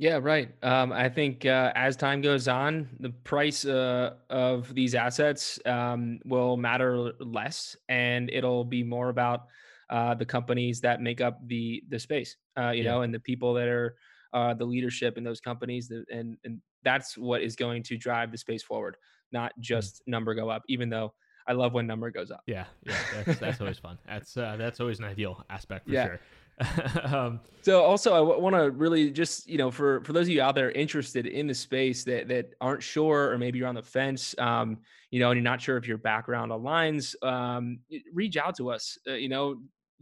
[0.02, 0.48] Yeah, right.
[0.64, 6.18] Um, I think uh, as time goes on, the price uh, of these assets um,
[6.24, 9.46] will matter less, and it'll be more about
[9.90, 12.90] uh, the companies that make up the the space, uh, you yeah.
[12.90, 13.94] know, and the people that are
[14.32, 18.38] uh, the leadership in those companies, and and that's what is going to drive the
[18.38, 18.96] space forward,
[19.30, 19.60] not mm.
[19.60, 20.64] just number go up.
[20.66, 21.14] Even though
[21.46, 22.42] I love when number goes up.
[22.48, 23.98] Yeah, yeah, that's, that's always fun.
[24.08, 26.06] That's uh, that's always an ideal aspect for yeah.
[26.06, 26.20] sure.
[27.04, 30.32] um, so also I w- want to really just you know for for those of
[30.32, 33.74] you out there interested in the space that that aren't sure or maybe you're on
[33.74, 34.78] the fence um,
[35.10, 37.78] you know and you're not sure if your background aligns um,
[38.12, 39.56] reach out to us uh, you know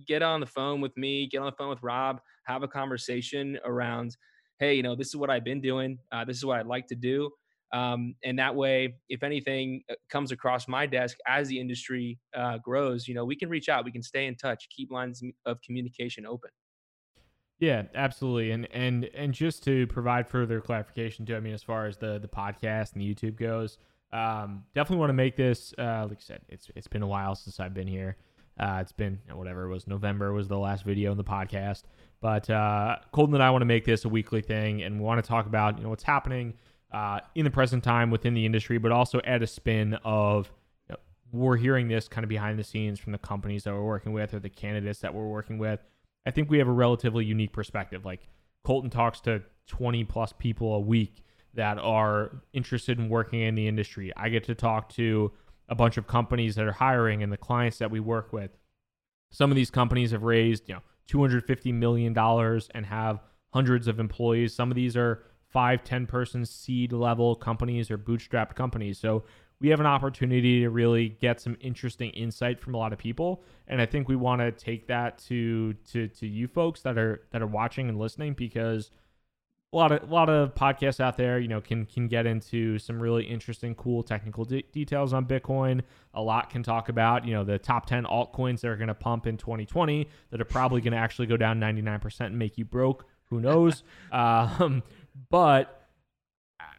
[0.07, 3.59] get on the phone with me get on the phone with rob have a conversation
[3.64, 4.16] around
[4.59, 6.86] hey you know this is what i've been doing uh, this is what i'd like
[6.86, 7.30] to do
[7.72, 12.58] um, and that way if anything uh, comes across my desk as the industry uh,
[12.58, 15.60] grows you know we can reach out we can stay in touch keep lines of
[15.62, 16.50] communication open.
[17.58, 21.86] Yeah absolutely and and and just to provide further clarification too i mean as far
[21.86, 23.78] as the the podcast and the youtube goes
[24.12, 27.34] um, definitely want to make this uh, like i said it's it's been a while
[27.34, 28.16] since i've been here.
[28.58, 31.84] Uh, it's been whatever it was november was the last video in the podcast.
[32.20, 35.22] But uh, colton and i want to make this a weekly thing and we want
[35.22, 36.54] to talk about you know what's happening
[36.93, 40.51] uh, in the present time within the industry, but also add a spin of
[40.88, 40.99] you know,
[41.32, 44.34] we're hearing this kind of behind the scenes from the companies that we're working with
[44.34, 45.80] or the candidates that we're working with.
[46.26, 48.05] I think we have a relatively unique perspective.
[48.05, 48.28] Like
[48.64, 51.24] Colton talks to 20 plus people a week
[51.55, 54.12] that are interested in working in the industry.
[54.16, 55.32] I get to talk to
[55.68, 58.51] a bunch of companies that are hiring and the clients that we work with.
[59.30, 63.20] Some of these companies have raised, you know, 250 million dollars and have
[63.53, 64.55] hundreds of employees.
[64.55, 68.98] Some of these are five, 10 person seed level companies or bootstrapped companies.
[68.98, 69.24] So
[69.61, 73.42] we have an opportunity to really get some interesting insight from a lot of people.
[73.68, 77.22] And I think we want to take that to to to you folks that are
[77.32, 78.90] that are watching and listening because
[79.72, 82.78] a lot of a lot of podcasts out there, you know, can can get into
[82.78, 85.82] some really interesting, cool technical de- details on Bitcoin.
[86.14, 88.94] A lot can talk about, you know, the top 10 altcoins that are going to
[88.94, 92.64] pump in 2020 that are probably going to actually go down 99% and make you
[92.64, 93.07] broke.
[93.26, 93.84] Who knows?
[94.12, 94.82] um,
[95.28, 95.88] but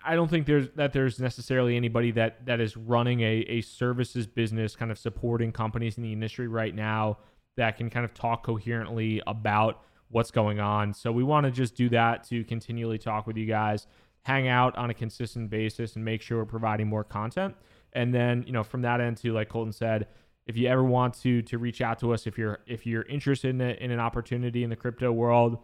[0.03, 4.27] I don't think there's that there's necessarily anybody that that is running a, a services
[4.27, 7.17] business kind of supporting companies in the industry right now
[7.57, 10.93] that can kind of talk coherently about what's going on.
[10.93, 13.87] So we want to just do that to continually talk with you guys,
[14.23, 17.55] hang out on a consistent basis and make sure we're providing more content.
[17.93, 20.07] And then, you know, from that end too, like Colton said,
[20.47, 23.49] if you ever want to to reach out to us if you're if you're interested
[23.49, 25.59] in, a, in an opportunity in the crypto world,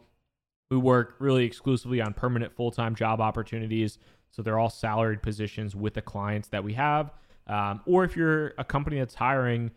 [0.69, 3.99] we work really exclusively on permanent full-time job opportunities.
[4.31, 7.11] So they're all salaried positions with the clients that we have.
[7.47, 9.71] Um, or if you're a company that's hiring,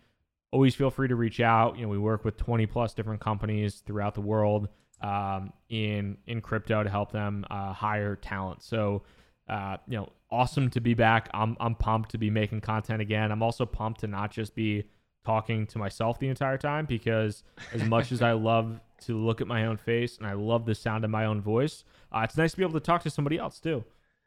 [0.51, 1.77] always feel free to reach out.
[1.77, 4.69] You know, we work with 20 plus different companies throughout the world
[5.01, 8.63] um, in in crypto to help them uh, hire talent.
[8.63, 9.03] So,
[9.49, 11.31] uh, you know, awesome to be back.
[11.33, 13.33] I'm I'm pumped to be making content again.
[13.33, 14.85] I'm also pumped to not just be
[15.25, 17.43] talking to myself the entire time because
[17.73, 20.75] as much as I love to look at my own face and I love the
[20.75, 23.39] sound of my own voice, uh, it's nice to be able to talk to somebody
[23.39, 23.85] else too.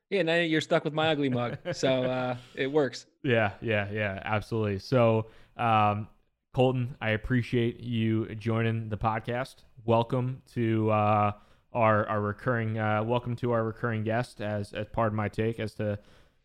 [0.09, 3.07] Yeah, now you're stuck with my ugly mug, so uh, it works.
[3.23, 4.79] Yeah, yeah, yeah, absolutely.
[4.79, 5.27] So,
[5.57, 6.07] um,
[6.53, 9.55] Colton, I appreciate you joining the podcast.
[9.85, 11.31] Welcome to uh,
[11.73, 12.77] our our recurring.
[12.77, 15.97] Uh, welcome to our recurring guest, as as part of my take, as to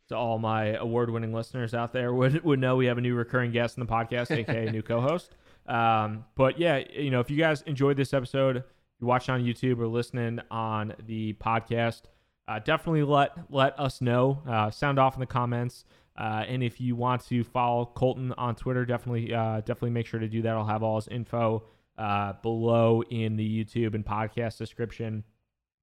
[0.08, 3.14] to all my award winning listeners out there would would know we have a new
[3.14, 5.36] recurring guest in the podcast, aka new co-host.
[5.66, 8.64] Um, but yeah, you know, if you guys enjoyed this episode,
[9.00, 12.02] you watching on YouTube or listening on the podcast
[12.48, 14.42] uh, definitely let let us know.
[14.48, 15.84] Uh, sound off in the comments.
[16.16, 20.18] Uh, and if you want to follow Colton on Twitter, definitely uh, definitely make sure
[20.18, 20.56] to do that.
[20.56, 21.64] I'll have all his info
[21.98, 25.22] uh, below in the YouTube and podcast description.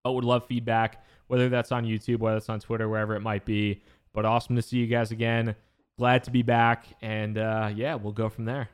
[0.04, 3.46] But would love feedback, whether that's on YouTube, whether it's on Twitter, wherever it might
[3.46, 3.82] be.
[4.16, 5.56] But awesome to see you guys again.
[5.98, 8.70] Glad to be back, and uh, yeah, we'll go from there.